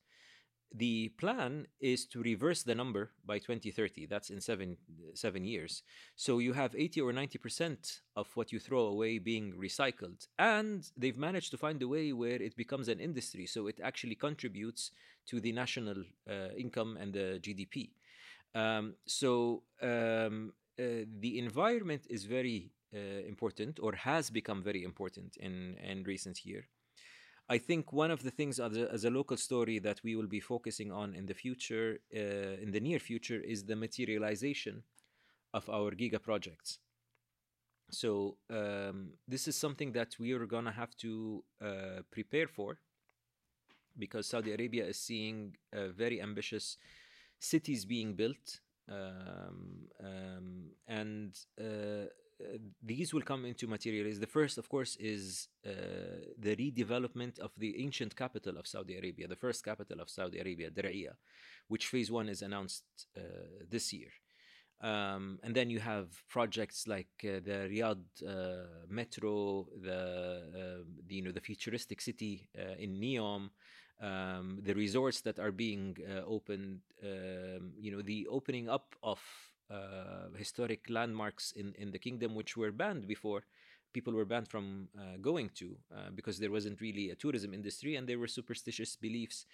the 0.73 1.09
plan 1.17 1.65
is 1.79 2.05
to 2.05 2.21
reverse 2.21 2.63
the 2.63 2.75
number 2.75 3.11
by 3.25 3.39
2030 3.39 4.05
that's 4.05 4.29
in 4.29 4.39
seven 4.39 4.77
seven 5.15 5.43
years. 5.43 5.83
So 6.15 6.39
you 6.39 6.53
have 6.53 6.75
80 6.75 7.01
or 7.01 7.13
90 7.13 7.39
percent 7.39 8.01
of 8.15 8.27
what 8.35 8.51
you 8.51 8.59
throw 8.59 8.85
away 8.85 9.17
being 9.17 9.53
recycled 9.53 10.27
and 10.37 10.87
they've 10.95 11.17
managed 11.17 11.51
to 11.51 11.57
find 11.57 11.81
a 11.81 11.87
way 11.87 12.13
where 12.13 12.41
it 12.41 12.55
becomes 12.55 12.87
an 12.87 12.99
industry 12.99 13.45
so 13.45 13.67
it 13.67 13.79
actually 13.83 14.15
contributes 14.15 14.91
to 15.25 15.39
the 15.39 15.51
national 15.51 16.03
uh, 16.29 16.49
income 16.57 16.97
and 16.99 17.13
the 17.13 17.39
gdp 17.45 17.89
um, 18.55 18.95
so 19.05 19.63
um, 19.81 20.53
uh, 20.79 21.05
the 21.19 21.39
environment 21.39 22.03
is 22.09 22.25
very 22.25 22.71
uh, 22.93 23.21
important 23.27 23.79
or 23.81 23.93
has 23.93 24.29
become 24.29 24.61
very 24.63 24.83
important 24.83 25.37
in 25.37 25.75
in 25.91 26.03
recent 26.03 26.45
year 26.45 26.63
I 27.51 27.57
think 27.57 27.91
one 27.91 28.11
of 28.11 28.21
the 28.21 28.29
things 28.29 28.59
as 28.59 28.77
a, 28.77 28.91
as 28.91 29.05
a, 29.05 29.09
local 29.09 29.35
story 29.35 29.79
that 29.79 29.99
we 30.03 30.15
will 30.15 30.27
be 30.27 30.39
focusing 30.39 30.91
on 30.91 31.15
in 31.15 31.25
the 31.25 31.33
future, 31.33 31.99
uh, 32.15 32.61
in 32.61 32.71
the 32.71 32.79
near 32.79 32.99
future, 32.99 33.41
is 33.41 33.63
the 33.63 33.75
materialization 33.75 34.83
of 35.53 35.67
our 35.67 35.91
Giga 35.91 36.21
projects. 36.21 36.77
So 37.89 38.37
um, 38.51 39.13
this 39.27 39.47
is 39.47 39.55
something 39.55 39.93
that 39.93 40.15
we 40.19 40.31
are 40.33 40.45
gonna 40.45 40.71
have 40.71 40.95
to 40.97 41.43
uh, 41.59 42.01
prepare 42.11 42.47
for, 42.47 42.77
because 43.97 44.27
Saudi 44.27 44.53
Arabia 44.53 44.85
is 44.85 44.99
seeing 44.99 45.55
very 45.73 46.21
ambitious 46.21 46.77
cities 47.39 47.83
being 47.83 48.13
built, 48.13 48.59
um, 48.87 49.87
um, 50.03 50.65
and 50.87 51.35
uh, 51.59 52.05
these 52.81 53.13
will 53.13 53.21
come 53.21 53.45
into 53.45 53.67
materialize. 53.67 54.19
The 54.19 54.27
first, 54.27 54.57
of 54.57 54.69
course, 54.69 54.95
is 54.99 55.47
uh, 55.65 55.71
the 56.37 56.55
redevelopment 56.55 57.39
of 57.39 57.51
the 57.57 57.81
ancient 57.83 58.15
capital 58.15 58.57
of 58.57 58.67
Saudi 58.67 58.97
Arabia, 58.97 59.27
the 59.27 59.35
first 59.35 59.63
capital 59.63 59.99
of 59.99 60.09
Saudi 60.09 60.39
Arabia, 60.39 60.69
Diriyah, 60.69 61.15
which 61.67 61.87
phase 61.87 62.11
one 62.11 62.29
is 62.29 62.41
announced 62.41 62.83
uh, 63.17 63.21
this 63.69 63.91
year. 63.93 64.09
Um, 64.81 65.39
and 65.43 65.53
then 65.53 65.69
you 65.69 65.79
have 65.79 66.07
projects 66.29 66.87
like 66.87 67.09
uh, 67.25 67.43
the 67.43 67.67
Riyadh 67.69 68.23
uh, 68.25 68.85
Metro, 68.87 69.67
the, 69.81 69.93
uh, 69.93 70.83
the, 71.05 71.15
you 71.15 71.21
know 71.21 71.31
the 71.31 71.41
futuristic 71.41 71.99
city 71.99 72.49
in 72.77 72.97
Neom, 72.97 73.49
um, 74.01 74.59
the 74.63 74.73
resorts 74.73 75.19
that 75.21 75.37
are 75.37 75.51
being 75.51 75.97
opened, 76.25 76.79
um, 77.03 77.73
you 77.77 77.91
know 77.91 78.01
the 78.01 78.25
opening 78.27 78.69
up 78.69 78.95
of 79.03 79.19
uh, 79.69 80.29
historic 80.37 80.89
landmarks 80.89 81.51
in, 81.51 81.73
in 81.77 81.91
the 81.91 81.99
kingdom 81.99 82.35
which 82.35 82.57
were 82.57 82.71
banned 82.71 83.07
before 83.07 83.43
people 83.93 84.13
were 84.13 84.25
banned 84.25 84.47
from 84.47 84.87
uh, 84.97 85.17
going 85.21 85.49
to 85.55 85.75
uh, 85.95 86.09
because 86.13 86.39
there 86.39 86.51
wasn't 86.51 86.79
really 86.81 87.09
a 87.09 87.15
tourism 87.15 87.53
industry 87.53 87.95
and 87.95 88.07
there 88.07 88.19
were 88.19 88.27
superstitious 88.27 88.95
beliefs 88.95 89.45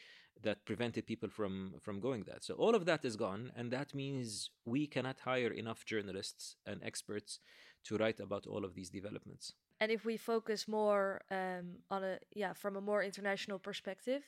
that 0.44 0.66
prevented 0.66 1.08
people 1.08 1.30
from 1.30 1.74
from 1.82 2.00
going 2.00 2.24
that 2.24 2.44
so 2.44 2.54
all 2.56 2.76
of 2.76 2.86
that 2.86 3.06
is 3.06 3.16
gone 3.16 3.52
and 3.56 3.72
that 3.72 3.94
means 3.94 4.50
we 4.66 4.86
cannot 4.86 5.20
hire 5.22 5.52
enough 5.52 5.86
journalists 5.86 6.58
and 6.66 6.84
experts 6.84 7.40
to 7.86 7.98
write 7.98 8.20
about 8.20 8.48
all 8.48 8.66
of 8.66 8.74
these 8.74 8.90
developments. 8.90 9.54
And 9.80 9.92
if 9.92 10.06
we 10.06 10.18
focus 10.18 10.68
more 10.68 11.22
um, 11.30 11.78
on 11.92 12.04
a 12.04 12.18
yeah 12.34 12.54
from 12.54 12.76
a 12.76 12.82
more 12.82 13.04
international 13.04 13.60
perspective 13.60 14.24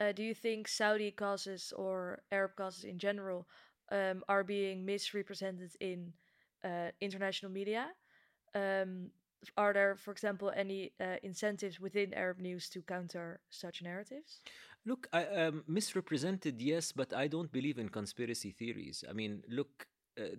uh, 0.00 0.12
do 0.12 0.22
you 0.22 0.34
think 0.34 0.68
saudi 0.68 1.10
causes 1.10 1.72
or 1.76 2.22
arab 2.30 2.54
causes 2.56 2.84
in 2.84 2.98
general 2.98 3.46
um, 3.90 4.22
are 4.28 4.44
being 4.44 4.84
misrepresented 4.84 5.72
in 5.80 6.12
uh, 6.64 6.90
international 7.00 7.52
media. 7.52 7.88
Um, 8.54 9.10
are 9.56 9.72
there, 9.72 9.96
for 9.96 10.12
example, 10.12 10.52
any 10.54 10.92
uh, 11.00 11.16
incentives 11.22 11.80
within 11.80 12.12
Arab 12.14 12.40
news 12.40 12.68
to 12.70 12.82
counter 12.82 13.40
such 13.48 13.82
narratives? 13.82 14.40
Look, 14.84 15.08
I, 15.12 15.24
um, 15.24 15.64
misrepresented, 15.66 16.60
yes, 16.60 16.92
but 16.92 17.14
I 17.14 17.26
don't 17.26 17.50
believe 17.52 17.78
in 17.78 17.88
conspiracy 17.88 18.50
theories. 18.50 19.04
I 19.08 19.12
mean, 19.12 19.42
look, 19.48 19.86
uh, 20.18 20.36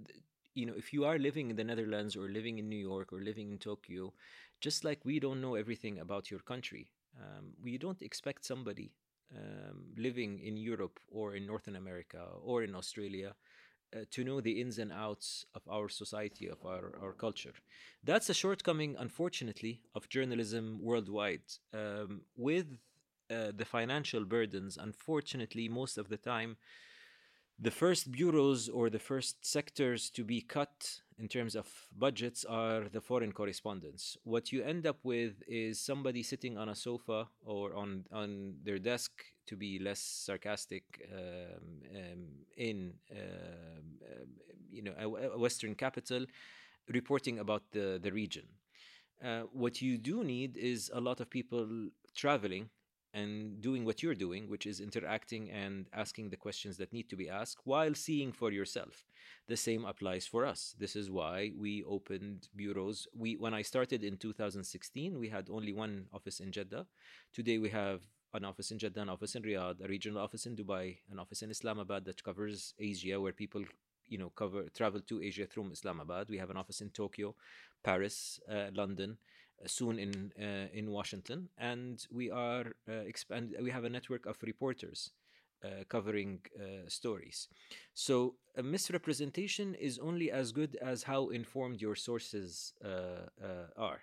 you 0.54 0.66
know, 0.66 0.74
if 0.76 0.94
you 0.94 1.06
are 1.06 1.18
living 1.18 1.50
in 1.50 1.56
the 1.56 1.64
Netherlands 1.64 2.16
or 2.16 2.30
living 2.30 2.60
in 2.60 2.70
New 2.70 2.78
York 2.78 3.14
or 3.14 3.22
living 3.22 3.52
in 3.52 3.58
Tokyo, 3.58 4.14
just 4.60 4.84
like 4.84 5.04
we 5.06 5.20
don't 5.20 5.42
know 5.42 5.56
everything 5.56 6.00
about 6.00 6.30
your 6.30 6.42
country, 6.42 6.92
um, 7.20 7.54
we 7.62 7.78
don't 7.78 8.02
expect 8.02 8.46
somebody 8.46 8.92
um, 9.36 9.94
living 9.98 10.40
in 10.40 10.58
Europe 10.58 11.00
or 11.10 11.36
in 11.36 11.46
Northern 11.46 11.76
America 11.76 12.24
or 12.44 12.64
in 12.64 12.76
Australia 12.76 13.36
uh, 13.94 14.00
to 14.12 14.24
know 14.24 14.42
the 14.42 14.62
ins 14.62 14.78
and 14.78 14.92
outs 14.92 15.46
of 15.54 15.62
our 15.70 15.90
society, 15.90 16.48
of 16.48 16.66
our, 16.66 16.98
our 17.02 17.14
culture. 17.14 17.54
That's 18.04 18.30
a 18.30 18.34
shortcoming, 18.34 18.96
unfortunately, 18.98 19.82
of 19.96 20.10
journalism 20.10 20.80
worldwide. 20.82 21.42
Um, 21.74 22.22
with 22.36 22.68
uh, 23.30 23.52
the 23.56 23.66
financial 23.66 24.26
burdens, 24.26 24.78
unfortunately, 24.78 25.68
most 25.70 25.98
of 25.98 26.10
the 26.10 26.18
time, 26.18 26.58
the 27.62 27.72
first 27.72 28.12
bureaus 28.12 28.68
or 28.68 28.90
the 28.90 29.00
first 29.00 29.46
sectors 29.46 30.10
to 30.10 30.24
be 30.24 30.42
cut 30.42 31.00
in 31.20 31.28
terms 31.28 31.56
of 31.56 31.68
budgets 31.96 32.44
are 32.44 32.90
the 32.92 33.00
foreign 33.00 33.32
correspondents. 33.32 34.18
What 34.24 34.52
you 34.52 34.64
end 34.64 34.88
up 34.88 34.98
with 35.04 35.44
is 35.48 35.80
somebody 35.80 36.24
sitting 36.24 36.58
on 36.58 36.70
a 36.70 36.76
sofa 36.76 37.28
or 37.46 37.76
on, 37.76 38.06
on 38.12 38.56
their 38.64 38.80
desk, 38.80 39.12
to 39.46 39.56
be 39.56 39.78
less 39.78 40.00
sarcastic, 40.00 41.08
um, 41.14 41.82
um, 41.96 42.28
in 42.58 42.94
um, 43.12 44.00
you 44.72 44.82
know 44.82 44.94
a, 44.98 45.36
a 45.36 45.38
Western 45.38 45.76
capital, 45.76 46.26
reporting 46.88 47.40
about 47.40 47.64
the 47.72 48.00
the 48.02 48.12
region. 48.12 48.48
Uh, 49.24 49.42
what 49.52 49.82
you 49.82 49.98
do 49.98 50.24
need 50.24 50.58
is 50.58 50.90
a 50.94 51.02
lot 51.02 51.20
of 51.20 51.30
people 51.30 51.90
traveling 52.16 52.70
and 53.14 53.62
doing 53.62 53.84
what 53.84 54.02
you're 54.02 54.16
doing, 54.16 54.50
which 54.50 54.66
is 54.66 54.80
interacting 54.80 55.50
and 55.52 55.88
asking 55.94 56.30
the 56.30 56.38
questions 56.38 56.78
that 56.78 56.94
need 56.94 57.10
to 57.10 57.16
be 57.16 57.30
asked 57.30 57.60
while 57.66 57.94
seeing 57.94 58.32
for 58.32 58.52
yourself. 58.52 59.06
The 59.48 59.58
same 59.58 59.86
applies 59.86 60.26
for 60.26 60.46
us. 60.46 60.76
This 60.80 60.96
is 60.96 61.10
why 61.10 61.52
we 61.58 61.84
opened 61.84 62.48
bureaus. 62.56 63.08
We 63.18 63.36
when 63.36 63.54
I 63.54 63.64
started 63.64 64.04
in 64.04 64.18
2016, 64.18 65.20
we 65.20 65.30
had 65.30 65.50
only 65.50 65.74
one 65.74 66.06
office 66.14 66.40
in 66.40 66.52
Jeddah. 66.52 66.86
Today 67.34 67.58
we 67.58 67.70
have 67.70 68.02
an 68.34 68.46
office 68.46 68.72
in 68.72 68.80
Jeddah, 68.80 69.02
an 69.02 69.10
office 69.10 69.36
in 69.36 69.44
Riyadh, 69.44 69.84
a 69.84 69.88
regional 69.88 70.22
office 70.22 70.46
in 70.46 70.56
Dubai, 70.56 70.98
an 71.12 71.20
office 71.20 71.42
in 71.42 71.52
Islamabad 71.52 72.06
that 72.06 72.24
covers 72.24 72.74
Asia, 72.80 73.20
where 73.20 73.34
people 73.34 73.64
you 74.08 74.18
know 74.18 74.30
cover 74.30 74.64
travel 74.74 75.02
to 75.02 75.22
Asia 75.22 75.46
through 75.46 75.72
Islamabad. 75.72 76.30
We 76.30 76.38
have 76.38 76.50
an 76.50 76.58
office 76.58 76.82
in 76.82 76.90
Tokyo, 76.92 77.36
Paris, 77.84 78.40
uh, 78.50 78.68
London, 78.74 79.18
soon 79.66 80.00
in 80.00 80.32
uh, 80.40 80.68
in 80.74 80.92
Washington, 80.92 81.50
and 81.58 82.06
we 82.12 82.30
are 82.32 82.66
uh, 82.88 82.94
expand. 83.06 83.56
We 83.62 83.72
have 83.72 83.84
a 83.84 83.90
network 83.90 84.26
of 84.26 84.38
reporters 84.44 85.12
uh, 85.64 85.84
covering 85.90 86.40
uh, 86.60 86.88
stories. 86.88 87.48
So 87.94 88.34
a 88.58 88.64
misrepresentation 88.64 89.76
is 89.76 90.00
only 90.00 90.32
as 90.32 90.52
good 90.52 90.76
as 90.82 91.04
how 91.04 91.30
informed 91.30 91.80
your 91.80 91.96
sources 91.96 92.74
uh, 92.84 92.88
uh, 93.40 93.68
are. 93.78 94.02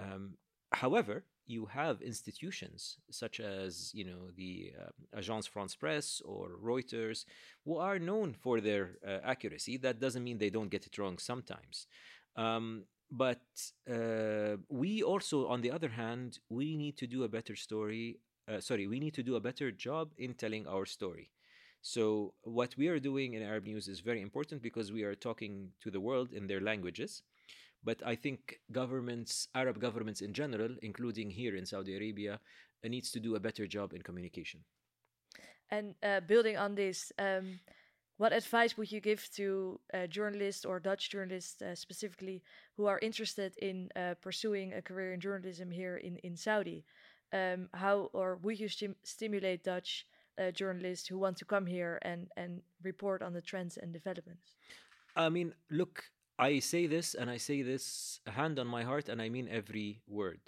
Um, 0.00 0.38
however, 0.72 1.24
you 1.46 1.66
have 1.66 2.00
institutions 2.00 2.96
such 3.10 3.38
as 3.38 3.90
you 3.92 4.04
know 4.04 4.30
the 4.34 4.72
Agence 5.14 5.46
France 5.46 5.74
Presse 5.76 6.22
or 6.24 6.52
Reuters 6.64 7.26
who 7.66 7.76
are 7.76 7.98
known 7.98 8.32
for 8.32 8.62
their 8.62 8.92
accuracy. 9.22 9.76
That 9.76 10.00
doesn't 10.00 10.24
mean 10.24 10.38
they 10.38 10.48
don't 10.48 10.70
get 10.70 10.86
it 10.86 10.96
wrong 10.96 11.18
sometimes. 11.18 11.86
Um, 12.34 12.84
but 13.16 13.46
uh, 13.88 14.56
we 14.68 15.02
also 15.02 15.46
on 15.46 15.60
the 15.60 15.70
other 15.70 15.88
hand 15.88 16.40
we 16.48 16.76
need 16.76 16.96
to 16.96 17.06
do 17.06 17.22
a 17.22 17.28
better 17.28 17.54
story 17.54 18.18
uh, 18.48 18.60
sorry 18.60 18.86
we 18.88 18.98
need 18.98 19.14
to 19.14 19.22
do 19.22 19.36
a 19.36 19.40
better 19.40 19.70
job 19.70 20.10
in 20.18 20.34
telling 20.34 20.66
our 20.66 20.84
story. 20.84 21.30
So 21.80 22.34
what 22.42 22.74
we 22.76 22.88
are 22.88 22.98
doing 22.98 23.34
in 23.34 23.42
arab 23.42 23.64
news 23.64 23.88
is 23.88 24.00
very 24.00 24.20
important 24.20 24.62
because 24.62 24.90
we 24.90 25.04
are 25.04 25.14
talking 25.14 25.70
to 25.80 25.90
the 25.90 26.00
world 26.00 26.32
in 26.32 26.46
their 26.46 26.60
languages. 26.60 27.22
But 27.84 28.02
i 28.04 28.14
think 28.16 28.60
governments 28.72 29.48
arab 29.54 29.78
governments 29.78 30.20
in 30.20 30.32
general 30.32 30.72
including 30.82 31.30
here 31.30 31.54
in 31.54 31.66
saudi 31.66 31.94
arabia 31.96 32.40
uh, 32.84 32.88
needs 32.88 33.10
to 33.12 33.20
do 33.20 33.36
a 33.36 33.40
better 33.40 33.66
job 33.66 33.92
in 33.92 34.02
communication. 34.02 34.60
And 35.70 35.94
uh, 36.02 36.20
building 36.20 36.56
on 36.56 36.74
this 36.74 37.12
um, 37.18 37.60
what 38.16 38.32
advice 38.32 38.76
would 38.76 38.92
you 38.92 39.00
give 39.00 39.28
to 39.34 39.80
uh, 39.92 40.06
journalists 40.06 40.64
or 40.64 40.78
Dutch 40.78 41.10
journalists 41.10 41.60
uh, 41.60 41.74
specifically 41.74 42.42
who 42.76 42.86
are 42.86 42.98
interested 43.02 43.56
in 43.58 43.88
uh, 43.96 44.14
pursuing 44.22 44.72
a 44.72 44.82
career 44.82 45.12
in 45.12 45.20
journalism 45.20 45.70
here 45.70 45.96
in, 45.96 46.16
in 46.18 46.36
Saudi? 46.36 46.84
Um, 47.32 47.68
how 47.74 48.10
or 48.12 48.36
would 48.42 48.60
you 48.60 48.68
stim 48.68 48.94
stimulate 49.02 49.64
Dutch 49.64 50.06
uh, 50.38 50.52
journalists 50.52 51.08
who 51.08 51.18
want 51.18 51.36
to 51.38 51.44
come 51.44 51.66
here 51.66 51.98
and, 52.02 52.28
and 52.36 52.62
report 52.82 53.22
on 53.22 53.32
the 53.32 53.42
trends 53.42 53.76
and 53.76 53.92
developments? 53.92 54.54
I 55.16 55.28
mean, 55.28 55.54
look, 55.70 56.04
I 56.38 56.60
say 56.60 56.86
this 56.86 57.14
and 57.14 57.28
I 57.28 57.38
say 57.38 57.62
this 57.62 58.20
hand 58.26 58.58
on 58.58 58.68
my 58.68 58.84
heart, 58.84 59.08
and 59.08 59.20
I 59.20 59.28
mean 59.28 59.48
every 59.50 60.02
word. 60.06 60.40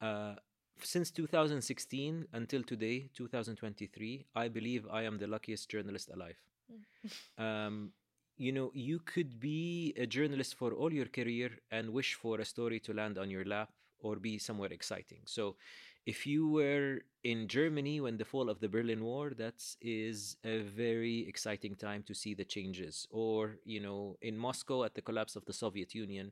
Uh, 0.00 0.34
since 0.82 1.10
2016 1.10 2.26
until 2.32 2.62
today, 2.62 3.08
2023, 3.14 4.26
I 4.36 4.48
believe 4.48 4.86
I 4.92 5.02
am 5.02 5.18
the 5.18 5.26
luckiest 5.26 5.70
journalist 5.70 6.10
alive. 6.12 6.36
um, 7.38 7.92
you 8.36 8.52
know, 8.52 8.70
you 8.74 8.98
could 8.98 9.40
be 9.40 9.94
a 9.96 10.06
journalist 10.06 10.54
for 10.56 10.72
all 10.72 10.92
your 10.92 11.06
career 11.06 11.50
and 11.70 11.90
wish 11.90 12.14
for 12.14 12.40
a 12.40 12.44
story 12.44 12.80
to 12.80 12.92
land 12.92 13.18
on 13.18 13.30
your 13.30 13.44
lap 13.44 13.70
or 13.98 14.16
be 14.16 14.38
somewhere 14.38 14.72
exciting. 14.72 15.20
So, 15.24 15.56
if 16.04 16.24
you 16.24 16.48
were 16.48 17.00
in 17.24 17.48
Germany 17.48 18.00
when 18.00 18.16
the 18.16 18.24
fall 18.24 18.48
of 18.48 18.60
the 18.60 18.68
Berlin 18.68 19.02
Wall, 19.02 19.30
that 19.38 19.60
is 19.80 20.36
a 20.44 20.60
very 20.60 21.26
exciting 21.26 21.74
time 21.74 22.04
to 22.04 22.14
see 22.14 22.32
the 22.32 22.44
changes. 22.44 23.08
Or, 23.10 23.56
you 23.64 23.80
know, 23.80 24.16
in 24.22 24.38
Moscow 24.38 24.84
at 24.84 24.94
the 24.94 25.02
collapse 25.02 25.34
of 25.34 25.44
the 25.46 25.52
Soviet 25.52 25.96
Union, 25.96 26.30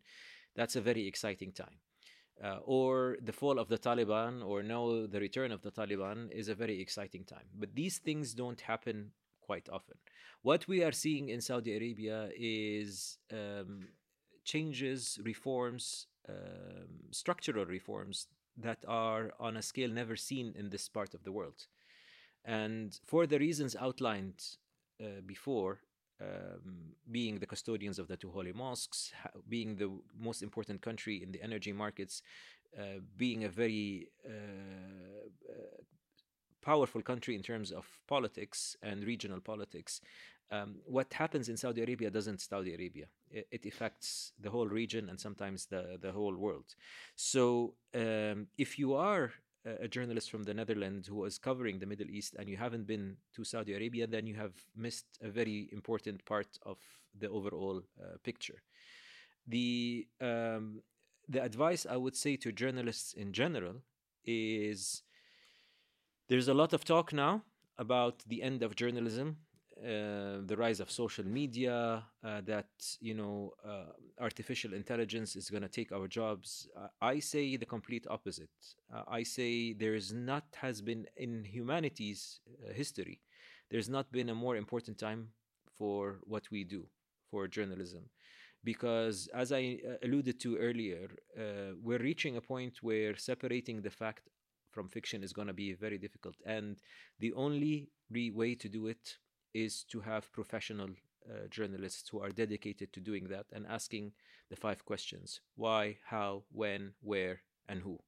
that's 0.55 0.77
a 0.77 0.81
very 0.81 1.09
exciting 1.09 1.51
time. 1.51 1.81
Uh, 2.43 2.59
or 2.65 3.17
the 3.23 3.33
fall 3.33 3.59
of 3.59 3.69
the 3.69 3.79
Taliban, 3.79 4.45
or 4.47 4.63
now 4.63 5.07
the 5.11 5.21
return 5.21 5.51
of 5.51 5.63
the 5.63 5.73
Taliban, 5.73 6.31
is 6.31 6.49
a 6.49 6.55
very 6.55 6.81
exciting 6.81 7.25
time. 7.25 7.47
But 7.59 7.75
these 7.75 7.99
things 7.99 8.33
don't 8.33 8.61
happen 8.61 9.11
quite 9.45 9.69
often. 9.71 9.97
What 10.43 10.67
we 10.69 10.83
are 10.83 10.93
seeing 10.93 11.29
in 11.29 11.41
Saudi 11.41 11.77
Arabia 11.77 12.31
is 12.37 13.19
um, 13.33 13.89
changes, 14.45 15.19
reforms, 15.23 16.07
um, 16.29 16.89
structural 17.11 17.67
reforms 17.67 18.29
that 18.57 18.85
are 18.87 19.33
on 19.41 19.57
a 19.57 19.63
scale 19.63 19.91
never 19.91 20.17
seen 20.17 20.55
in 20.57 20.71
this 20.71 20.89
part 20.89 21.15
of 21.15 21.25
the 21.25 21.33
world. 21.33 21.67
And 22.45 22.99
for 23.05 23.27
the 23.27 23.39
reasons 23.39 23.75
outlined 23.75 24.41
uh, 25.03 25.21
before, 25.27 25.81
um, 26.21 26.95
being 27.11 27.39
the 27.39 27.47
custodians 27.47 27.99
of 27.99 28.09
the 28.09 28.17
two 28.17 28.31
holy 28.31 28.53
mosques, 28.53 29.13
being 29.49 29.77
the 29.77 29.91
most 30.19 30.43
important 30.43 30.81
country 30.83 31.23
in 31.23 31.33
the 31.33 31.43
energy 31.43 31.73
markets, 31.73 32.23
uh, 32.79 33.01
being 33.17 33.45
a 33.45 33.49
very 33.49 34.09
uh, 34.27 34.31
uh 35.51 35.83
powerful 36.65 37.03
country 37.03 37.35
in 37.35 37.43
terms 37.43 37.71
of 37.73 37.87
politics 38.07 38.77
and 38.83 39.05
regional 39.05 39.41
politics. 39.41 40.01
Um, 40.51 40.77
what 40.85 41.13
happens 41.13 41.49
in 41.49 41.57
Saudi 41.57 41.83
Arabia 41.83 42.11
doesn't 42.11 42.41
Saudi 42.41 42.75
Arabia. 42.75 43.07
It, 43.31 43.47
it, 43.51 43.67
affects 43.67 44.33
the 44.39 44.51
whole 44.51 44.69
region 44.69 45.09
and 45.09 45.19
sometimes 45.19 45.67
the, 45.67 45.99
the 46.01 46.13
whole 46.13 46.37
world. 46.37 46.69
So 47.17 47.75
um, 47.95 48.47
if 48.57 48.79
you 48.79 48.95
are 48.95 49.33
a 49.65 49.89
journalist 49.89 50.31
from 50.31 50.43
the 50.45 50.55
Netherlands 50.55 51.09
who 51.09 51.25
is 51.25 51.39
covering 51.39 51.79
the 51.79 51.87
Middle 51.87 52.11
East 52.11 52.37
and 52.39 52.49
you 52.49 52.57
haven't 52.57 52.87
been 52.87 53.17
to 53.35 53.45
Saudi 53.45 53.73
Arabia, 53.75 54.07
then 54.07 54.27
you 54.27 54.35
have 54.35 54.53
missed 54.77 55.07
a 55.23 55.29
very 55.29 55.69
important 55.73 56.25
part 56.27 56.59
of 56.65 56.79
the 57.19 57.29
overall 57.31 57.83
uh, 58.01 58.17
picture. 58.23 58.63
The 59.47 60.07
um, 60.21 60.83
the 61.29 61.43
advice 61.43 61.87
I 61.89 61.97
would 61.97 62.17
say 62.17 62.37
to 62.37 62.53
journalists 62.53 63.15
in 63.15 63.33
general 63.33 63.77
is 64.25 65.03
there's 66.29 66.49
a 66.49 66.55
lot 66.55 66.73
of 66.73 66.85
talk 66.85 67.13
now 67.13 67.43
about 67.79 68.23
the 68.27 68.43
end 68.43 68.63
of 68.63 68.77
journalism, 68.77 69.37
uh, 69.79 70.41
the 70.47 70.55
rise 70.57 70.81
of 70.81 70.91
social 70.91 71.25
media, 71.25 72.05
uh, 72.25 72.41
that 72.43 72.69
you 73.01 73.15
know 73.15 73.53
uh, 73.67 73.93
artificial 74.21 74.73
intelligence 74.73 75.37
is 75.37 75.51
going 75.51 75.63
to 75.63 75.69
take 75.69 75.93
our 75.93 76.09
jobs. 76.09 76.69
Uh, 76.77 76.87
I 77.01 77.19
say 77.19 77.57
the 77.57 77.67
complete 77.67 78.07
opposite. 78.09 78.51
Uh, 78.93 79.03
I 79.09 79.23
say 79.23 79.73
there 79.75 79.95
is 79.95 80.13
not 80.13 80.45
has 80.57 80.81
been 80.81 81.07
in 81.17 81.45
humanity's 81.45 82.41
uh, 82.49 82.73
history, 82.73 83.21
there's 83.71 83.89
not 83.89 84.11
been 84.11 84.31
a 84.31 84.35
more 84.35 84.57
important 84.57 84.99
time 84.99 85.29
for 85.77 86.21
what 86.23 86.45
we 86.51 86.65
do 86.65 86.87
for 87.31 87.49
journalism 87.49 88.05
because 88.63 89.29
as 89.35 89.51
i 89.53 89.79
alluded 90.05 90.39
to 90.39 90.57
earlier 90.57 91.09
we're 91.83 91.99
reaching 91.99 92.37
a 92.37 92.41
point 92.41 92.79
where 92.81 93.17
separating 93.17 93.83
the 93.83 93.91
fact 93.91 94.29
from 94.75 94.89
fiction 94.89 95.23
is 95.23 95.33
going 95.33 95.49
to 95.49 95.55
be 95.55 95.73
very 95.73 95.99
difficult. 95.99 96.37
And 96.45 96.77
the 97.21 97.33
only 97.35 97.89
way 98.11 98.55
to 98.57 98.69
do 98.69 98.89
it 98.89 99.19
is 99.55 99.85
to 99.85 100.01
have 100.01 100.33
professional 100.33 100.91
uh, 100.91 101.47
journalists 101.51 102.09
who 102.11 102.21
are 102.21 102.31
dedicated 102.31 102.93
to 102.93 103.01
doing 103.01 103.29
that 103.29 103.47
and 103.53 103.67
asking 103.67 104.13
the 104.51 104.57
five 104.57 104.85
questions 104.85 105.41
why, 105.57 105.97
how, 106.05 106.43
when, 106.53 106.93
where, 107.01 107.41
and 107.69 107.81
who. 107.81 107.99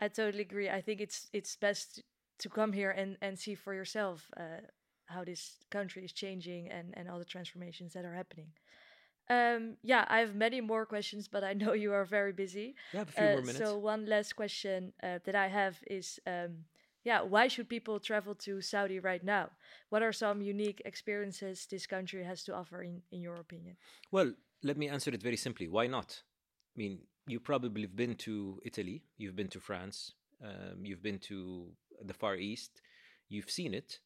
I 0.00 0.08
totally 0.08 0.42
agree. 0.42 0.68
I 0.68 0.80
think 0.80 1.00
it's 1.00 1.28
it's 1.32 1.56
best 1.56 2.02
to 2.38 2.48
come 2.48 2.72
here 2.72 2.90
and, 2.90 3.16
and 3.22 3.38
see 3.38 3.54
for 3.54 3.72
yourself 3.74 4.30
uh, 4.36 4.60
how 5.06 5.24
this 5.24 5.56
country 5.70 6.04
is 6.04 6.12
changing 6.12 6.68
and, 6.68 6.92
and 6.96 7.08
all 7.08 7.18
the 7.18 7.24
transformations 7.24 7.92
that 7.94 8.04
are 8.04 8.14
happening. 8.14 8.48
Um, 9.28 9.76
yeah, 9.82 10.04
I 10.08 10.20
have 10.20 10.34
many 10.34 10.60
more 10.60 10.86
questions, 10.86 11.28
but 11.28 11.42
I 11.42 11.52
know 11.52 11.72
you 11.72 11.92
are 11.92 12.04
very 12.04 12.32
busy. 12.32 12.74
Yeah, 12.92 13.02
a 13.02 13.06
few 13.06 13.24
uh, 13.24 13.32
more 13.32 13.40
minutes. 13.40 13.58
So 13.58 13.78
one 13.78 14.06
last 14.06 14.36
question 14.36 14.92
uh, 15.02 15.18
that 15.24 15.34
I 15.34 15.48
have 15.48 15.78
is, 15.86 16.20
um, 16.26 16.64
yeah, 17.04 17.22
why 17.22 17.48
should 17.48 17.68
people 17.68 17.98
travel 18.00 18.34
to 18.34 18.60
Saudi 18.60 19.00
right 19.00 19.24
now? 19.24 19.50
What 19.90 20.02
are 20.02 20.12
some 20.12 20.42
unique 20.42 20.82
experiences 20.84 21.66
this 21.70 21.86
country 21.86 22.24
has 22.24 22.44
to 22.44 22.54
offer, 22.54 22.82
in 22.82 23.02
in 23.10 23.20
your 23.20 23.36
opinion? 23.36 23.76
Well, 24.10 24.32
let 24.62 24.76
me 24.76 24.88
answer 24.88 25.10
it 25.14 25.22
very 25.22 25.36
simply. 25.36 25.68
Why 25.68 25.86
not? 25.86 26.22
I 26.74 26.78
mean, 26.78 26.98
you 27.26 27.40
probably 27.40 27.82
have 27.82 27.96
been 27.96 28.14
to 28.16 28.60
Italy, 28.64 29.02
you've 29.18 29.36
been 29.36 29.48
to 29.48 29.60
France, 29.60 30.12
um, 30.42 30.84
you've 30.84 31.02
been 31.02 31.18
to 31.20 31.72
the 32.04 32.14
Far 32.14 32.36
East, 32.36 32.80
you've 33.28 33.50
seen 33.50 33.74
it, 33.74 34.00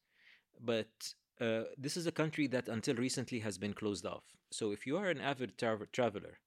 but 0.59 1.13
uh, 1.41 1.63
this 1.77 1.97
is 1.97 2.05
a 2.05 2.11
country 2.11 2.47
that 2.47 2.69
until 2.69 2.95
recently 2.95 3.39
has 3.39 3.57
been 3.57 3.73
closed 3.73 4.05
off. 4.05 4.23
So 4.51 4.71
if 4.71 4.85
you 4.85 4.97
are 4.97 5.09
an 5.09 5.19
avid 5.19 5.57
tra- 5.57 5.87
traveler, 5.91 6.37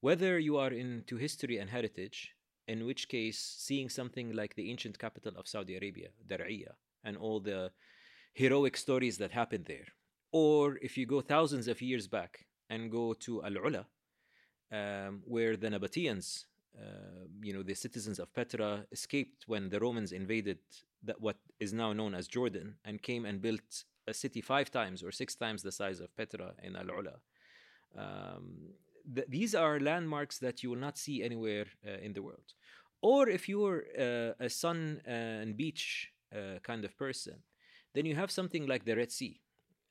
whether 0.00 0.38
you 0.38 0.58
are 0.58 0.70
into 0.70 1.16
history 1.16 1.56
and 1.58 1.70
heritage, 1.70 2.32
in 2.68 2.84
which 2.84 3.08
case 3.08 3.38
seeing 3.58 3.88
something 3.88 4.32
like 4.32 4.54
the 4.54 4.70
ancient 4.70 4.98
capital 4.98 5.32
of 5.36 5.48
Saudi 5.48 5.76
Arabia, 5.76 6.08
Dar'iyah, 6.26 6.74
and 7.02 7.16
all 7.16 7.40
the 7.40 7.70
heroic 8.34 8.76
stories 8.76 9.16
that 9.18 9.30
happened 9.30 9.64
there, 9.66 9.86
or 10.32 10.76
if 10.82 10.98
you 10.98 11.06
go 11.06 11.20
thousands 11.20 11.66
of 11.66 11.80
years 11.80 12.06
back 12.06 12.46
and 12.68 12.90
go 12.90 13.14
to 13.14 13.42
Al 13.42 13.52
Ula, 13.52 13.86
um, 14.70 15.22
where 15.24 15.56
the 15.56 15.68
Nabateans, 15.68 16.44
uh, 16.78 17.24
you 17.42 17.54
know, 17.54 17.62
the 17.62 17.74
citizens 17.74 18.18
of 18.18 18.34
Petra, 18.34 18.84
escaped 18.92 19.44
when 19.46 19.70
the 19.70 19.80
Romans 19.80 20.12
invaded 20.12 20.58
that 21.02 21.20
what 21.20 21.36
is 21.58 21.72
now 21.72 21.94
known 21.94 22.14
as 22.14 22.26
Jordan 22.26 22.74
and 22.84 23.00
came 23.00 23.24
and 23.24 23.40
built 23.40 23.84
a 24.06 24.14
city 24.14 24.40
five 24.40 24.70
times 24.70 25.02
or 25.02 25.10
six 25.12 25.34
times 25.34 25.62
the 25.62 25.72
size 25.72 26.00
of 26.00 26.14
Petra 26.16 26.52
in 26.62 26.76
Al 26.76 26.86
Ula. 26.86 27.16
Um, 27.96 28.74
th- 29.14 29.26
these 29.28 29.54
are 29.54 29.80
landmarks 29.80 30.38
that 30.38 30.62
you 30.62 30.70
will 30.70 30.78
not 30.78 30.98
see 30.98 31.22
anywhere 31.22 31.66
uh, 31.86 31.98
in 32.02 32.12
the 32.12 32.22
world. 32.22 32.54
Or 33.02 33.28
if 33.28 33.48
you're 33.48 33.84
uh, 33.98 34.32
a 34.40 34.48
sun 34.48 35.00
and 35.04 35.56
beach 35.56 36.12
uh, 36.34 36.58
kind 36.62 36.84
of 36.84 36.96
person, 36.96 37.36
then 37.94 38.06
you 38.06 38.14
have 38.14 38.30
something 38.30 38.66
like 38.66 38.84
the 38.84 38.96
Red 38.96 39.12
Sea, 39.12 39.40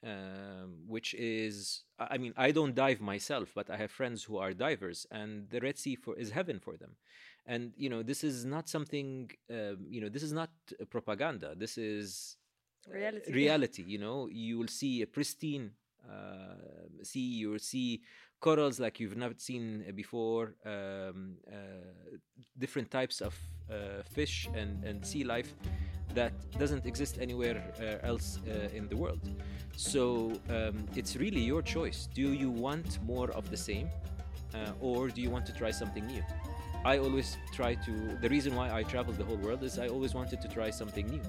um, 0.06 0.84
which 0.88 1.14
is, 1.16 1.84
I 2.00 2.18
mean, 2.18 2.34
I 2.38 2.52
don't 2.52 2.76
dive 2.76 3.02
myself, 3.02 3.52
but 3.56 3.70
I 3.70 3.78
have 3.78 3.92
friends 3.92 4.24
who 4.24 4.38
are 4.38 4.54
divers, 4.54 5.08
and 5.12 5.50
the 5.50 5.60
Red 5.60 5.78
Sea 5.78 5.96
for, 5.96 6.16
is 6.18 6.32
heaven 6.32 6.60
for 6.60 6.78
them. 6.78 6.96
And 7.48 7.74
you 7.78 7.90
know, 7.90 8.04
this 8.04 8.24
is 8.24 8.44
not 8.44 8.68
something, 8.70 9.32
um, 9.52 9.86
you 9.88 10.02
know, 10.02 10.10
this 10.10 10.24
is 10.24 10.34
not 10.34 10.50
propaganda. 10.90 11.54
This 11.56 11.78
is 11.78 12.38
reality. 12.88 13.34
reality. 13.34 13.84
You 13.84 14.00
know, 14.00 14.28
you 14.32 14.58
will 14.58 14.68
see 14.68 15.02
a 15.02 15.08
pristine 15.08 15.72
uh, 16.08 16.56
sea. 17.04 17.20
You 17.20 17.52
will 17.52 17.60
see 17.60 18.02
corals 18.40 18.80
like 18.80 19.00
you've 19.00 19.18
never 19.18 19.36
seen 19.38 19.84
before. 19.96 20.56
Um, 20.66 21.38
uh, 21.48 21.56
different 22.58 22.92
types 22.92 23.22
of 23.22 23.36
uh, 23.70 24.04
fish 24.04 24.48
and, 24.54 24.84
and 24.84 25.06
sea 25.06 25.24
life 25.24 25.54
that 26.14 26.34
doesn't 26.58 26.86
exist 26.86 27.18
anywhere 27.20 27.62
uh, 27.82 28.08
else 28.08 28.40
uh, 28.48 28.70
in 28.74 28.88
the 28.88 28.96
world. 28.96 29.20
So 29.76 30.32
um, 30.50 30.86
it's 30.96 31.16
really 31.18 31.42
your 31.42 31.62
choice. 31.62 32.08
Do 32.14 32.32
you 32.34 32.50
want 32.50 33.04
more 33.04 33.30
of 33.32 33.50
the 33.50 33.58
same, 33.58 33.90
uh, 34.54 34.72
or 34.80 35.10
do 35.10 35.22
you 35.22 35.30
want 35.30 35.46
to 35.48 35.54
try 35.54 35.72
something 35.72 36.06
new? 36.08 36.24
I 36.86 37.00
always 37.00 37.38
try 37.52 37.76
to. 37.76 38.18
The 38.22 38.30
reason 38.30 38.56
why 38.56 38.72
I 38.72 38.84
travel 38.84 39.14
the 39.14 39.26
whole 39.26 39.38
world 39.38 39.64
is 39.64 39.80
I 39.80 39.88
always 39.88 40.14
wanted 40.14 40.40
to 40.42 40.48
try 40.48 40.70
something 40.70 41.08
new. 41.08 41.22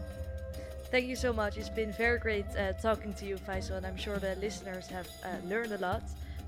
Thank 0.97 1.09
you 1.09 1.17
so 1.17 1.31
much. 1.31 1.59
It's 1.59 1.69
been 1.69 1.93
very 1.93 2.19
great 2.19 2.47
uh, 2.57 2.73
talking 2.73 3.13
to 3.21 3.27
you, 3.27 3.37
Faisal, 3.37 3.77
and 3.77 3.85
I'm 3.85 3.99
sure 3.99 4.19
the 4.19 4.35
listeners 4.37 4.87
have 4.87 5.07
uh, 5.23 5.29
learned 5.47 5.73
a 5.73 5.77
lot. 5.77 6.03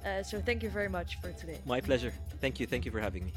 Uh, 0.07 0.23
so 0.23 0.41
thank 0.41 0.63
you 0.63 0.71
very 0.71 0.89
much 0.89 1.21
for 1.21 1.33
today. 1.33 1.59
My 1.67 1.83
pleasure. 1.83 2.15
Thank 2.41 2.59
you. 2.59 2.67
Thank 2.67 2.87
you 2.87 2.91
for 2.91 2.99
having 2.99 3.27
me. 3.27 3.35